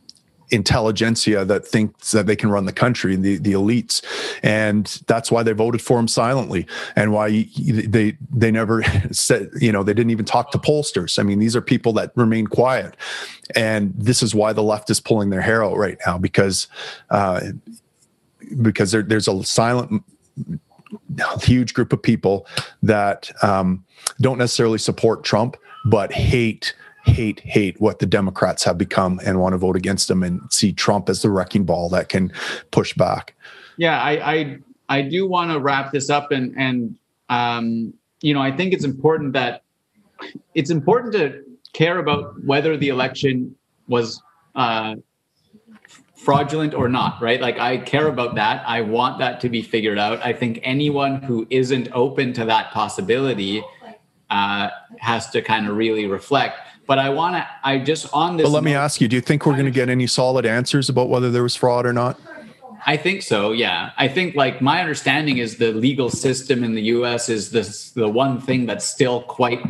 intelligentsia 0.49 1.45
that 1.45 1.65
thinks 1.65 2.11
that 2.11 2.25
they 2.25 2.35
can 2.35 2.49
run 2.49 2.65
the 2.65 2.73
country, 2.73 3.13
and 3.13 3.23
the 3.23 3.37
the 3.37 3.53
elites, 3.53 4.01
and 4.41 4.99
that's 5.05 5.31
why 5.31 5.43
they 5.43 5.51
voted 5.51 5.79
for 5.79 5.99
him 5.99 6.07
silently, 6.07 6.65
and 6.95 7.13
why 7.13 7.47
they 7.59 8.17
they 8.31 8.49
never 8.49 8.83
said 9.11 9.47
you 9.61 9.71
know 9.71 9.83
they 9.83 9.93
didn't 9.93 10.09
even 10.09 10.25
talk 10.25 10.49
to 10.51 10.57
pollsters. 10.57 11.19
I 11.19 11.23
mean, 11.23 11.37
these 11.37 11.55
are 11.55 11.61
people 11.61 11.93
that 11.93 12.11
remain 12.15 12.47
quiet, 12.47 12.97
and 13.55 13.93
this 13.95 14.23
is 14.23 14.33
why 14.33 14.53
the 14.53 14.63
left 14.63 14.89
is 14.89 14.99
pulling 14.99 15.29
their 15.29 15.41
hair 15.41 15.63
out 15.63 15.77
right 15.77 15.99
now 16.03 16.17
because 16.17 16.67
uh, 17.11 17.41
because 18.59 18.91
there, 18.91 19.03
there's 19.03 19.27
a 19.27 19.43
silent 19.43 20.03
huge 21.41 21.75
group 21.75 21.93
of 21.93 22.01
people 22.01 22.47
that 22.81 23.31
um, 23.43 23.85
don't 24.19 24.39
necessarily 24.39 24.79
support 24.79 25.23
Trump 25.23 25.57
but 25.85 26.11
hate 26.11 26.73
hate 27.05 27.41
hate 27.41 27.79
what 27.81 27.99
the 27.99 28.05
democrats 28.05 28.63
have 28.63 28.77
become 28.77 29.19
and 29.25 29.39
want 29.39 29.53
to 29.53 29.57
vote 29.57 29.75
against 29.75 30.07
them 30.07 30.23
and 30.23 30.41
see 30.51 30.71
trump 30.71 31.09
as 31.09 31.21
the 31.21 31.29
wrecking 31.29 31.65
ball 31.65 31.89
that 31.89 32.09
can 32.09 32.31
push 32.71 32.93
back. 32.93 33.35
Yeah 33.77 34.01
i 34.01 34.33
i, 34.33 34.57
I 34.89 35.01
do 35.01 35.27
want 35.27 35.51
to 35.51 35.59
wrap 35.59 35.91
this 35.91 36.09
up 36.09 36.31
and 36.31 36.53
and 36.57 36.95
um, 37.29 37.93
you 38.21 38.33
know 38.33 38.41
i 38.41 38.51
think 38.51 38.73
it's 38.73 38.85
important 38.85 39.33
that 39.33 39.63
it's 40.53 40.69
important 40.69 41.13
to 41.13 41.43
care 41.73 41.97
about 41.97 42.41
whether 42.43 42.77
the 42.77 42.89
election 42.89 43.55
was 43.87 44.21
uh, 44.55 44.95
fraudulent 46.15 46.73
or 46.73 46.87
not 46.87 47.21
right? 47.21 47.41
Like 47.41 47.59
i 47.59 47.77
care 47.77 48.07
about 48.07 48.35
that. 48.35 48.63
I 48.65 48.79
want 48.81 49.19
that 49.19 49.41
to 49.41 49.49
be 49.49 49.61
figured 49.61 49.99
out. 49.99 50.23
I 50.23 50.31
think 50.31 50.59
anyone 50.63 51.21
who 51.21 51.45
isn't 51.49 51.89
open 51.91 52.31
to 52.33 52.45
that 52.45 52.71
possibility 52.71 53.61
uh, 54.29 54.69
has 54.99 55.29
to 55.31 55.41
kind 55.41 55.67
of 55.67 55.75
really 55.75 56.05
reflect 56.07 56.57
but 56.85 56.99
I 56.99 57.09
want 57.09 57.35
to, 57.35 57.47
I 57.63 57.77
just 57.79 58.13
on 58.13 58.37
this. 58.37 58.45
But 58.45 58.51
let 58.51 58.63
note, 58.63 58.69
me 58.69 58.75
ask 58.75 58.99
you: 58.99 59.07
Do 59.07 59.15
you 59.15 59.21
think 59.21 59.45
we're 59.45 59.53
going 59.53 59.65
to 59.65 59.71
get 59.71 59.89
any 59.89 60.07
solid 60.07 60.45
answers 60.45 60.89
about 60.89 61.09
whether 61.09 61.31
there 61.31 61.43
was 61.43 61.55
fraud 61.55 61.85
or 61.85 61.93
not? 61.93 62.19
I 62.85 62.97
think 62.97 63.21
so. 63.21 63.51
Yeah, 63.51 63.91
I 63.97 64.07
think 64.07 64.35
like 64.35 64.61
my 64.61 64.81
understanding 64.81 65.37
is 65.37 65.57
the 65.57 65.71
legal 65.71 66.09
system 66.09 66.63
in 66.63 66.75
the 66.75 66.83
U.S. 66.83 67.29
is 67.29 67.51
this 67.51 67.91
the 67.91 68.09
one 68.09 68.41
thing 68.41 68.65
that's 68.65 68.85
still 68.85 69.21
quite 69.21 69.63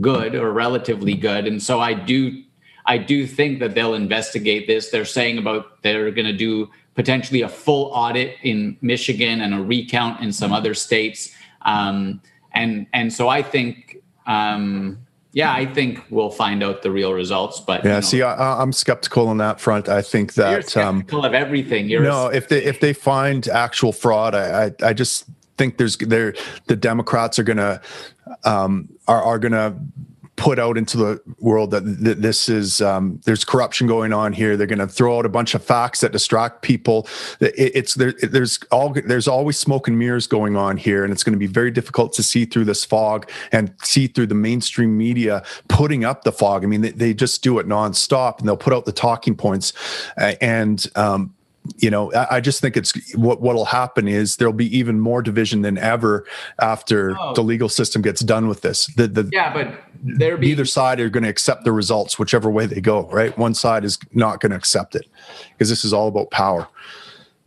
good 0.00 0.34
or 0.34 0.52
relatively 0.52 1.14
good, 1.14 1.46
and 1.46 1.62
so 1.62 1.80
I 1.80 1.94
do, 1.94 2.42
I 2.84 2.98
do 2.98 3.26
think 3.26 3.60
that 3.60 3.74
they'll 3.74 3.94
investigate 3.94 4.66
this. 4.66 4.90
They're 4.90 5.04
saying 5.04 5.38
about 5.38 5.82
they're 5.82 6.10
going 6.10 6.26
to 6.26 6.36
do 6.36 6.68
potentially 6.96 7.42
a 7.42 7.48
full 7.48 7.86
audit 7.92 8.36
in 8.42 8.76
Michigan 8.80 9.42
and 9.42 9.54
a 9.54 9.62
recount 9.62 10.20
in 10.20 10.32
some 10.32 10.52
other 10.52 10.74
states, 10.74 11.32
um, 11.62 12.20
and 12.52 12.86
and 12.92 13.12
so 13.12 13.28
I 13.28 13.42
think. 13.42 13.85
Um, 14.26 14.98
yeah, 15.32 15.52
I 15.52 15.66
think 15.66 16.02
we'll 16.08 16.30
find 16.30 16.62
out 16.62 16.80
the 16.80 16.90
real 16.90 17.12
results. 17.12 17.60
But 17.60 17.84
yeah, 17.84 17.90
you 17.90 17.94
know, 17.96 18.00
see, 18.00 18.22
I, 18.22 18.62
am 18.62 18.72
skeptical 18.72 19.28
on 19.28 19.36
that 19.36 19.60
front. 19.60 19.86
I 19.86 20.00
think 20.00 20.32
that 20.34 20.50
you're 20.50 20.62
skeptical 20.62 21.20
um, 21.20 21.24
of 21.26 21.34
everything. 21.34 21.90
You're 21.90 22.02
no, 22.02 22.28
if 22.28 22.48
they 22.48 22.64
if 22.64 22.80
they 22.80 22.94
find 22.94 23.46
actual 23.48 23.92
fraud, 23.92 24.34
I 24.34 24.66
I, 24.66 24.72
I 24.82 24.92
just 24.94 25.26
think 25.58 25.76
there's 25.76 25.98
there 25.98 26.34
the 26.68 26.76
Democrats 26.76 27.38
are 27.38 27.42
gonna 27.42 27.82
um, 28.44 28.88
are 29.06 29.22
are 29.22 29.38
gonna 29.38 29.78
put 30.36 30.58
out 30.58 30.76
into 30.76 30.96
the 30.96 31.20
world 31.38 31.70
that, 31.70 31.80
this 31.80 32.48
is 32.48 32.80
um, 32.80 33.20
there's 33.24 33.44
corruption 33.44 33.86
going 33.86 34.12
on 34.12 34.32
here. 34.32 34.56
They're 34.56 34.66
going 34.66 34.78
to 34.78 34.86
throw 34.86 35.18
out 35.18 35.26
a 35.26 35.30
bunch 35.30 35.54
of 35.54 35.64
facts 35.64 36.00
that 36.00 36.12
distract 36.12 36.62
people. 36.62 37.08
It, 37.40 37.54
it's 37.74 37.94
there, 37.94 38.12
there's 38.22 38.58
all 38.70 38.92
there's 38.92 39.28
always 39.28 39.58
smoke 39.58 39.88
and 39.88 39.98
mirrors 39.98 40.26
going 40.26 40.56
on 40.56 40.76
here, 40.76 41.04
and 41.04 41.12
it's 41.12 41.24
going 41.24 41.32
to 41.32 41.38
be 41.38 41.46
very 41.46 41.70
difficult 41.70 42.12
to 42.14 42.22
see 42.22 42.44
through 42.44 42.66
this 42.66 42.84
fog 42.84 43.30
and 43.52 43.74
see 43.82 44.06
through 44.06 44.26
the 44.26 44.34
mainstream 44.34 44.96
media 44.96 45.42
putting 45.68 46.04
up 46.04 46.24
the 46.24 46.32
fog. 46.32 46.64
I 46.64 46.66
mean, 46.66 46.82
they, 46.82 46.90
they 46.90 47.14
just 47.14 47.42
do 47.42 47.58
it 47.58 47.66
nonstop, 47.66 48.38
and 48.38 48.48
they'll 48.48 48.56
put 48.56 48.72
out 48.72 48.84
the 48.84 48.92
talking 48.92 49.36
points, 49.36 49.72
uh, 50.18 50.34
and 50.40 50.86
um, 50.96 51.34
you 51.78 51.90
know, 51.90 52.12
I, 52.12 52.36
I, 52.36 52.40
just 52.40 52.60
think 52.60 52.76
it's 52.76 53.14
what 53.14 53.40
what'll 53.40 53.64
happen 53.64 54.08
is 54.08 54.36
there'll 54.36 54.52
be 54.52 54.76
even 54.76 55.00
more 55.00 55.22
division 55.22 55.62
than 55.62 55.78
ever 55.78 56.26
after 56.60 57.16
oh. 57.18 57.34
the 57.34 57.42
legal 57.42 57.68
system 57.68 58.02
gets 58.02 58.20
done 58.20 58.48
with 58.48 58.62
this. 58.62 58.86
The, 58.94 59.06
the 59.08 59.28
yeah, 59.32 59.52
but 59.52 59.80
there 60.02 60.36
be 60.36 60.48
either 60.48 60.64
side 60.64 61.00
are 61.00 61.08
going 61.08 61.24
to 61.24 61.28
accept 61.28 61.64
the 61.64 61.72
results, 61.72 62.18
whichever 62.18 62.50
way 62.50 62.66
they 62.66 62.80
go. 62.80 63.08
Right, 63.08 63.36
one 63.38 63.54
side 63.54 63.84
is 63.84 63.98
not 64.12 64.40
going 64.40 64.50
to 64.50 64.56
accept 64.56 64.94
it 64.94 65.06
because 65.52 65.68
this 65.68 65.84
is 65.84 65.92
all 65.92 66.08
about 66.08 66.30
power. 66.30 66.68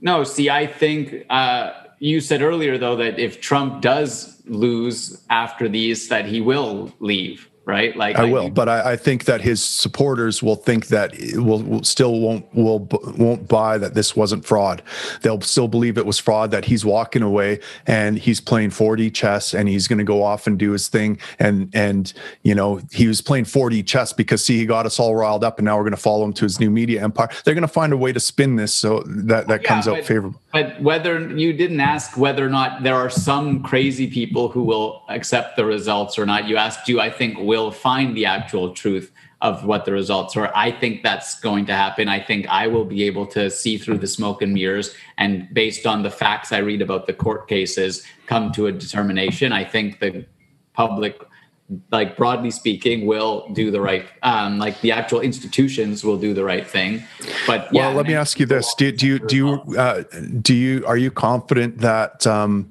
No, 0.01 0.23
see, 0.23 0.49
I 0.49 0.65
think 0.65 1.25
uh, 1.29 1.71
you 1.99 2.21
said 2.21 2.41
earlier 2.41 2.77
though 2.77 2.95
that 2.95 3.19
if 3.19 3.41
Trump 3.41 3.81
does 3.81 4.41
lose 4.45 5.21
after 5.29 5.67
these, 5.67 6.07
that 6.09 6.25
he 6.25 6.41
will 6.41 6.93
leave 6.99 7.48
right? 7.69 7.95
Like 7.95 8.15
I 8.15 8.25
will, 8.25 8.49
but 8.49 8.67
I, 8.67 8.93
I, 8.93 8.95
think 8.95 9.25
that 9.25 9.41
his 9.41 9.63
supporters 9.63 10.41
will 10.41 10.55
think 10.55 10.87
that 10.87 11.13
will, 11.35 11.61
will, 11.61 11.83
still 11.83 12.19
won't 12.19 12.51
will 12.53 12.87
won't 13.17 13.47
buy 13.47 13.77
that 13.77 13.93
this 13.93 14.15
wasn't 14.15 14.43
fraud. 14.43 14.81
They'll 15.21 15.41
still 15.41 15.67
believe 15.67 15.97
it 15.97 16.05
was 16.05 16.17
fraud. 16.17 16.49
That 16.49 16.65
he's 16.65 16.83
walking 16.83 17.21
away 17.21 17.59
and 17.85 18.17
he's 18.17 18.41
playing 18.41 18.71
4D 18.71 19.13
chess 19.13 19.53
and 19.53 19.69
he's 19.69 19.87
going 19.87 19.99
to 19.99 20.03
go 20.03 20.23
off 20.23 20.47
and 20.47 20.57
do 20.57 20.71
his 20.71 20.87
thing. 20.87 21.19
And 21.37 21.69
and 21.73 22.11
you 22.41 22.55
know 22.55 22.81
he 22.91 23.07
was 23.07 23.21
playing 23.21 23.45
4D 23.45 23.85
chess 23.85 24.11
because 24.13 24.43
see 24.43 24.57
he 24.57 24.65
got 24.65 24.87
us 24.87 24.99
all 24.99 25.15
riled 25.15 25.43
up 25.43 25.59
and 25.59 25.65
now 25.65 25.77
we're 25.77 25.83
going 25.83 25.91
to 25.91 25.97
follow 25.97 26.25
him 26.25 26.33
to 26.33 26.45
his 26.45 26.59
new 26.59 26.71
media 26.71 27.03
empire. 27.03 27.29
They're 27.45 27.53
going 27.53 27.61
to 27.61 27.67
find 27.67 27.93
a 27.93 27.97
way 27.97 28.11
to 28.11 28.19
spin 28.19 28.55
this 28.55 28.73
so 28.73 29.03
that 29.05 29.47
that 29.47 29.61
yeah, 29.61 29.67
comes 29.67 29.87
out 29.87 30.03
favorable. 30.03 30.41
But 30.51 30.81
whether 30.81 31.29
you 31.37 31.53
didn't 31.53 31.79
ask 31.79 32.17
whether 32.17 32.45
or 32.45 32.49
not 32.49 32.81
there 32.81 32.95
are 32.95 33.09
some 33.09 33.61
crazy 33.61 34.07
people 34.07 34.49
who 34.49 34.63
will 34.63 35.03
accept 35.07 35.55
the 35.55 35.65
results 35.65 36.17
or 36.17 36.25
not, 36.25 36.47
you 36.47 36.57
asked, 36.57 36.85
do 36.85 36.99
I 36.99 37.11
think 37.11 37.37
will 37.37 37.69
find 37.71 38.17
the 38.17 38.25
actual 38.25 38.73
truth 38.73 39.11
of 39.41 39.63
what 39.63 39.85
the 39.85 39.91
results 39.91 40.35
are? 40.35 40.51
I 40.55 40.71
think 40.71 41.03
that's 41.03 41.39
going 41.39 41.67
to 41.67 41.73
happen. 41.73 42.07
I 42.09 42.19
think 42.19 42.47
I 42.47 42.65
will 42.65 42.83
be 42.83 43.03
able 43.03 43.27
to 43.27 43.51
see 43.51 43.77
through 43.77 43.99
the 43.99 44.07
smoke 44.07 44.41
and 44.41 44.53
mirrors 44.53 44.95
and 45.19 45.47
based 45.53 45.85
on 45.85 46.01
the 46.01 46.11
facts 46.11 46.51
I 46.51 46.57
read 46.57 46.81
about 46.81 47.05
the 47.05 47.13
court 47.13 47.47
cases, 47.47 48.03
come 48.25 48.51
to 48.53 48.67
a 48.67 48.71
determination. 48.71 49.53
I 49.53 49.63
think 49.63 49.99
the 49.99 50.25
public 50.73 51.21
like 51.91 52.17
broadly 52.17 52.49
speaking 52.51 53.05
will 53.05 53.47
do 53.53 53.69
the 53.69 53.79
right 53.79 54.05
um, 54.23 54.57
like 54.57 54.79
the 54.81 54.91
actual 54.91 55.21
institutions 55.21 56.03
will 56.03 56.17
do 56.17 56.33
the 56.33 56.43
right 56.43 56.67
thing. 56.67 57.03
But 57.45 57.71
yeah, 57.71 57.87
well 57.87 57.95
let 57.95 58.07
me 58.07 58.15
ask 58.15 58.39
you 58.39 58.45
this. 58.45 58.73
Do, 58.75 58.91
do 58.91 59.05
you 59.05 59.19
do 59.19 59.35
you 59.35 59.77
uh, 59.77 60.03
do 60.41 60.55
you 60.55 60.85
are 60.85 60.97
you 60.97 61.11
confident 61.11 61.79
that 61.79 62.25
um, 62.25 62.69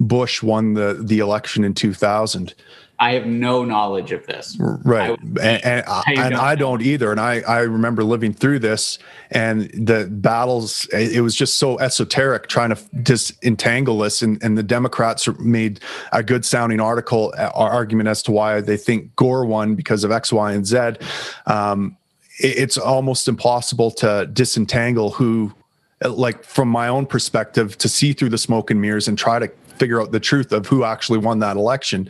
bush 0.00 0.42
won 0.42 0.74
the 0.74 0.98
the 1.00 1.20
election 1.20 1.64
in 1.64 1.74
2000 1.74 2.54
I 3.02 3.14
have 3.14 3.26
no 3.26 3.64
knowledge 3.64 4.12
of 4.12 4.24
this. 4.28 4.56
Right. 4.60 5.10
I, 5.10 5.14
and, 5.14 5.64
and, 5.64 5.84
I, 5.88 6.02
and 6.06 6.34
I 6.36 6.54
don't 6.54 6.80
either. 6.80 7.10
And 7.10 7.18
I, 7.18 7.40
I 7.40 7.62
remember 7.62 8.04
living 8.04 8.32
through 8.32 8.60
this 8.60 9.00
and 9.32 9.62
the 9.72 10.06
battles, 10.08 10.86
it 10.92 11.20
was 11.20 11.34
just 11.34 11.58
so 11.58 11.80
esoteric 11.80 12.46
trying 12.46 12.72
to 12.72 12.80
disentangle 13.02 13.98
this. 13.98 14.22
And, 14.22 14.40
and 14.40 14.56
the 14.56 14.62
Democrats 14.62 15.26
made 15.40 15.80
a 16.12 16.22
good 16.22 16.44
sounding 16.44 16.78
article 16.78 17.34
uh, 17.36 17.50
argument 17.54 18.08
as 18.08 18.22
to 18.22 18.30
why 18.30 18.60
they 18.60 18.76
think 18.76 19.16
Gore 19.16 19.46
won 19.46 19.74
because 19.74 20.04
of 20.04 20.12
X, 20.12 20.32
Y, 20.32 20.52
and 20.52 20.64
Z. 20.64 20.92
Um, 21.46 21.96
it, 22.38 22.56
it's 22.56 22.78
almost 22.78 23.26
impossible 23.26 23.90
to 23.90 24.30
disentangle 24.32 25.10
who, 25.10 25.52
like 26.08 26.44
from 26.44 26.68
my 26.68 26.86
own 26.86 27.06
perspective, 27.06 27.76
to 27.78 27.88
see 27.88 28.12
through 28.12 28.30
the 28.30 28.38
smoke 28.38 28.70
and 28.70 28.80
mirrors 28.80 29.08
and 29.08 29.18
try 29.18 29.40
to 29.40 29.50
figure 29.76 30.00
out 30.00 30.12
the 30.12 30.20
truth 30.20 30.52
of 30.52 30.66
who 30.66 30.84
actually 30.84 31.18
won 31.18 31.40
that 31.40 31.56
election 31.56 32.08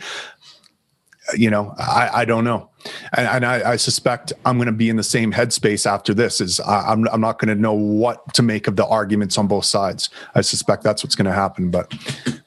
you 1.37 1.50
know, 1.50 1.74
I, 1.78 2.11
I 2.12 2.24
don't 2.24 2.44
know. 2.44 2.68
And, 3.12 3.26
and 3.26 3.46
I, 3.46 3.72
I, 3.72 3.76
suspect 3.76 4.32
I'm 4.44 4.56
going 4.56 4.66
to 4.66 4.72
be 4.72 4.88
in 4.88 4.96
the 4.96 5.02
same 5.04 5.32
headspace 5.32 5.87
after 5.87 6.12
this 6.12 6.40
is 6.40 6.58
I, 6.61 6.92
am 6.92 7.06
I'm, 7.06 7.14
I'm 7.14 7.20
not 7.20 7.38
going 7.38 7.54
to 7.54 7.61
know 7.61 7.72
what 7.72 8.35
to 8.35 8.42
make 8.42 8.66
of 8.66 8.76
the 8.76 8.87
arguments 8.87 9.38
on 9.38 9.46
both 9.46 9.64
sides. 9.64 10.11
I 10.35 10.40
suspect 10.40 10.82
that's 10.82 11.04
what's 11.04 11.14
going 11.14 11.26
to 11.26 11.32
happen, 11.32 11.70
but 11.70 11.94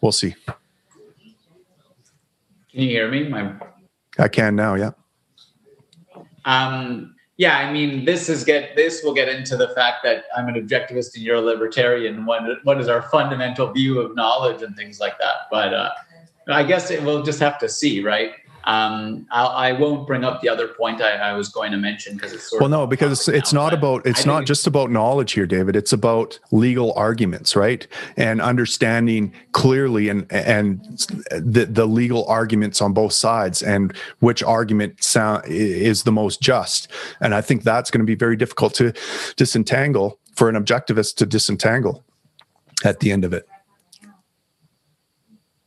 we'll 0.01 0.11
see. 0.11 0.35
Can 2.71 2.83
you 2.83 2.89
hear 2.89 3.09
me? 3.09 3.29
My... 3.29 3.53
I 4.19 4.27
can 4.27 4.55
now. 4.55 4.75
Yeah. 4.75 4.91
Um, 6.43 7.15
yeah, 7.37 7.57
I 7.57 7.71
mean, 7.71 8.05
this 8.05 8.29
is 8.29 8.45
get 8.45 8.75
this 8.75 9.03
will 9.03 9.13
get 9.13 9.27
into 9.27 9.57
the 9.57 9.69
fact 9.69 10.03
that 10.03 10.25
I'm 10.37 10.47
an 10.47 10.55
objectivist 10.55 11.15
and 11.15 11.23
you're 11.23 11.35
a 11.35 11.41
libertarian. 11.41 12.25
What 12.25 12.43
what 12.63 12.79
is 12.79 12.87
our 12.87 13.01
fundamental 13.03 13.71
view 13.73 13.99
of 13.99 14.15
knowledge 14.15 14.61
and 14.61 14.75
things 14.75 14.99
like 14.99 15.17
that? 15.19 15.47
But 15.51 15.73
uh, 15.73 15.91
I 16.47 16.63
guess 16.63 16.91
it, 16.91 17.03
we'll 17.03 17.23
just 17.23 17.39
have 17.39 17.57
to 17.59 17.67
see, 17.67 18.01
right? 18.01 18.35
Um, 18.65 19.27
I'll, 19.31 19.49
I 19.49 19.71
will 19.73 19.97
not 19.97 20.07
bring 20.07 20.23
up 20.23 20.41
the 20.41 20.49
other 20.49 20.67
point 20.67 21.01
I, 21.01 21.11
I 21.11 21.33
was 21.33 21.49
going 21.49 21.71
to 21.71 21.77
mention 21.77 22.15
because 22.15 22.33
it's 22.33 22.51
well, 22.51 22.69
no, 22.69 22.87
because 22.87 23.11
it's, 23.11 23.27
it's 23.27 23.53
not 23.53 23.73
about 23.73 24.05
it's 24.05 24.25
not 24.25 24.45
just 24.45 24.65
about 24.65 24.89
knowledge 24.89 25.33
here, 25.33 25.45
David. 25.45 25.75
It's 25.75 25.93
about 25.93 26.39
legal 26.51 26.91
arguments, 26.93 27.55
right? 27.55 27.85
And 28.17 28.41
understanding 28.41 29.33
clearly 29.51 30.09
and 30.09 30.25
and 30.31 30.81
the 31.29 31.65
the 31.65 31.85
legal 31.85 32.25
arguments 32.25 32.81
on 32.81 32.93
both 32.93 33.13
sides 33.13 33.61
and 33.61 33.95
which 34.19 34.41
argument 34.41 35.03
sound 35.03 35.43
is 35.45 36.03
the 36.03 36.11
most 36.11 36.41
just. 36.41 36.87
And 37.21 37.35
I 37.35 37.41
think 37.41 37.63
that's 37.63 37.91
going 37.91 38.01
to 38.01 38.05
be 38.05 38.15
very 38.15 38.35
difficult 38.35 38.73
to 38.75 38.93
disentangle 39.35 40.19
for 40.35 40.49
an 40.49 40.55
objectivist 40.55 41.15
to 41.17 41.25
disentangle 41.25 42.03
at 42.83 42.99
the 42.99 43.11
end 43.11 43.23
of 43.23 43.33
it. 43.33 43.47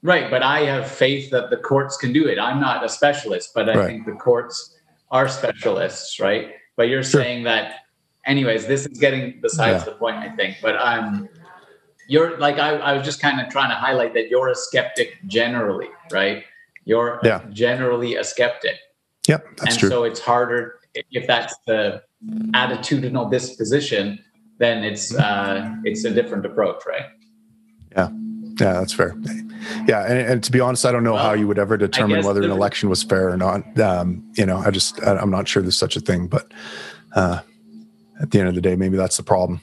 Right, 0.03 0.31
but 0.31 0.43
I 0.43 0.61
have 0.61 0.89
faith 0.89 1.31
that 1.31 1.51
the 1.51 1.57
courts 1.57 1.97
can 1.97 2.13
do 2.13 2.29
it. 2.29 2.39
I'm 2.39 2.61
not 2.61 2.85
a 2.85 2.89
specialist, 2.89 3.51
but 3.55 3.69
I 3.69 3.75
right. 3.75 3.87
think 3.87 4.07
the 4.07 4.13
courts 4.13 4.77
are 5.11 5.29
specialists, 5.29 6.21
right? 6.21 6.53
But 6.77 6.89
you're 6.89 7.03
sure. 7.03 7.23
saying 7.23 7.45
that, 7.45 7.81
anyways. 8.25 8.67
This 8.67 8.87
is 8.87 8.99
getting 8.99 9.41
besides 9.41 9.85
yeah. 9.85 9.93
the 9.93 9.99
point, 9.99 10.17
I 10.17 10.31
think. 10.37 10.59
But 10.63 10.77
I'm, 10.77 11.29
you're 12.07 12.39
like 12.39 12.59
I, 12.59 12.77
I 12.77 12.93
was 12.93 13.05
just 13.05 13.21
kind 13.21 13.41
of 13.41 13.49
trying 13.49 13.71
to 13.71 13.75
highlight 13.75 14.15
that 14.15 14.29
you're 14.29 14.49
a 14.49 14.55
skeptic 14.55 15.19
generally, 15.27 15.89
right? 16.13 16.45
You're 16.85 17.21
yeah. 17.25 17.45
generally 17.51 18.15
a 18.15 18.23
skeptic. 18.23 18.77
Yep, 19.27 19.47
that's 19.57 19.73
and 19.73 19.79
true. 19.79 19.89
so 19.91 20.05
it's 20.05 20.21
harder 20.21 20.79
if 20.95 21.27
that's 21.27 21.57
the 21.67 22.03
attitudinal 22.55 23.31
disposition. 23.31 24.19
Then 24.59 24.85
it's 24.85 25.15
uh, 25.15 25.75
it's 25.85 26.05
a 26.05 26.11
different 26.11 26.47
approach, 26.47 26.83
right? 26.87 27.07
Yeah, 27.93 28.09
yeah, 28.61 28.75
that's 28.75 28.93
fair. 28.93 29.17
Yeah, 29.87 30.05
and, 30.05 30.19
and, 30.19 30.45
to 30.45 30.53
be 30.53 30.61
honest, 30.61 30.87
I 30.87 30.93
don't 30.93 31.05
know 31.05 31.15
well, 31.15 31.23
how 31.23 31.33
you 31.33 31.47
would 31.47 31.59
ever 31.59 31.77
determine 31.77 32.25
whether 32.25 32.43
an 32.43 32.51
election 32.51 32.89
was 32.89 33.03
fair 33.03 33.29
or 33.29 33.37
not. 33.37 33.79
Um, 33.79 34.25
you 34.35 34.47
know, 34.47 34.59
I 34.59 34.71
just 34.71 35.03
I, 35.03 35.21
am 35.21 35.31
not 35.31 35.49
sure 35.49 35.63
there's 35.63 35.77
such 35.77 35.97
a 35.97 36.01
thing. 36.01 36.27
But 36.27 36.53
uh, 37.15 37.41
at 38.21 38.31
the 38.31 38.39
end 38.39 38.49
of 38.49 38.55
the 38.55 38.61
day, 38.61 38.77
maybe 38.77 38.97
that's 38.97 39.17
the 39.17 39.23
problem. 39.23 39.61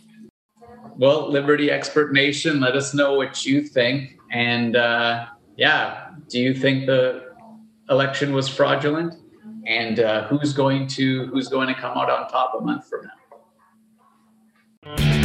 Well, 0.98 1.30
Liberty 1.30 1.72
Expert 1.72 2.14
Nation, 2.14 2.60
let 2.60 2.76
us 2.76 2.94
know 2.94 3.16
what 3.16 3.46
you 3.46 3.62
think. 3.62 4.18
And 4.32 4.76
uh, 4.76 5.26
yeah, 5.58 6.10
do 6.30 6.40
you 6.40 6.54
think 6.54 6.86
the 6.86 7.34
election 7.90 8.34
was 8.34 8.48
fraudulent? 8.48 9.16
And 9.68 10.00
uh, 10.00 10.28
who's 10.28 10.54
going 10.54 10.88
to 10.90 11.26
who's 11.28 11.48
going 11.48 11.68
to 11.68 11.74
come 11.74 11.98
out 11.98 12.10
on 12.10 12.30
top 12.30 12.54
a 12.58 12.62
month 12.62 12.88
from 12.88 13.10
now? 14.96 15.25